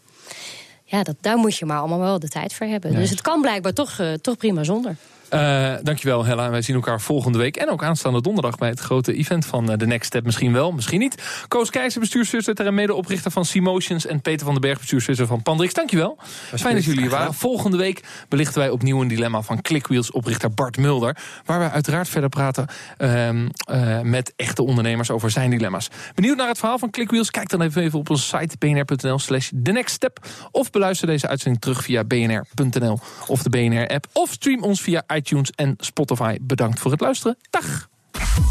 ja 0.84 1.04
dat, 1.04 1.16
daar 1.22 1.38
moet 1.38 1.58
je 1.58 1.66
maar 1.66 1.80
allemaal 1.80 2.00
wel 2.00 2.20
de 2.20 2.30
tijd 2.30 2.54
voor 2.54 2.68
hebben. 2.68 2.96
Dus 2.96 3.10
het 3.10 3.22
kan 3.22 3.42
blijkbaar 3.42 3.74
toch, 3.74 4.02
toch 4.22 4.38
prima 4.38 4.64
zonder. 4.64 4.96
Eh, 5.30 5.74
dankjewel 5.84 6.26
Hella. 6.26 6.50
Wij 6.50 6.62
zien 6.62 6.76
elkaar 6.76 7.02
volgende 7.02 7.38
week 7.38 7.56
en 7.58 7.70
ook 7.70 7.84
aanstaande 7.84 8.22
donderdag 8.22 8.58
bij 8.58 8.70
het 8.70 8.80
grote 8.80 9.14
event 9.14 9.46
van 9.46 9.72
eh, 9.72 9.78
The 9.78 9.86
Next 9.86 10.06
Step. 10.06 10.24
Misschien 10.24 10.54
wel, 10.54 10.72
misschien 10.72 11.00
niet. 11.00 11.46
Koos 11.48 11.70
Keizer, 11.70 12.00
bestuursvoorzitter 12.00 12.66
en 12.66 12.74
medeoprichter 12.74 13.32
van 13.32 13.46
Seamotions 13.46 14.06
en 14.06 14.22
Peter 14.22 14.46
van 14.46 14.54
den 14.54 14.62
Berg, 14.62 14.78
bestuursvoorzitter 14.80 15.36
van 15.36 15.44
Pandrix. 15.44 15.74
Dankjewel. 15.74 16.18
Fijn 16.56 16.76
dat 16.76 16.84
jullie 16.84 17.02
hier 17.02 17.10
waren. 17.10 17.34
Volgende 17.34 17.78
week 17.78 18.04
belichten 18.30 18.60
wij 18.60 18.70
opnieuw 18.70 19.02
een 19.02 19.08
dilemma 19.08 19.42
van 19.42 19.62
Clickwheels 19.62 20.12
oprichter 20.12 20.54
Bart 20.54 20.78
Mulder. 20.78 21.18
Waar 21.46 21.60
wij 21.60 21.70
uiteraard 21.70 22.10
verder 22.10 22.30
praten 22.30 22.68
ehm, 22.98 23.48
eh, 23.66 24.02
met 24.02 24.34
echte 24.36 24.64
ondernemers 24.64 25.12
over 25.12 25.32
zijn 25.32 25.50
dilemma's. 25.50 25.88
Benieuwd 26.16 26.38
naar 26.38 26.48
het 26.48 26.58
verhaal 26.58 26.80
van 26.80 26.90
Clickwheels? 26.90 27.32
Kijk 27.32 27.50
dan 27.50 27.62
even, 27.62 27.82
even 27.82 28.00
op 28.00 28.10
onze 28.10 28.38
site 28.38 28.58
bnr.nl 28.58 29.20
slash 29.20 29.50
The 29.64 29.72
Next 29.72 29.96
Step. 29.96 30.26
Of 30.52 30.70
beluister 30.70 31.08
deze 31.08 31.28
uitzending 31.28 31.62
terug 31.62 31.84
via 31.84 32.04
bnr.nl 32.04 33.00
of 33.28 33.44
de 33.44 33.50
BNR-app. 33.50 34.08
Of 34.14 34.32
stream 34.32 34.64
ons 34.64 34.82
via 34.82 35.04
iTunes 35.18 35.52
en 35.52 35.74
Spotify. 35.78 36.38
Bedankt 36.42 36.80
voor 36.80 36.92
het 36.92 37.02
luisteren. 37.02 37.38
Dag! 37.50 37.90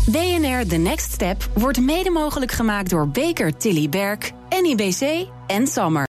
BNR 0.06 0.66
The 0.68 0.76
Next 0.76 1.12
Step 1.12 1.48
wordt 1.54 1.80
mede 1.80 2.10
mogelijk 2.10 2.52
gemaakt 2.52 2.90
door 2.90 3.08
Baker 3.08 3.56
Tilly 3.56 3.88
Berk, 3.88 4.32
NIBC 4.62 5.26
en 5.46 5.66
Sammer. 5.66 6.04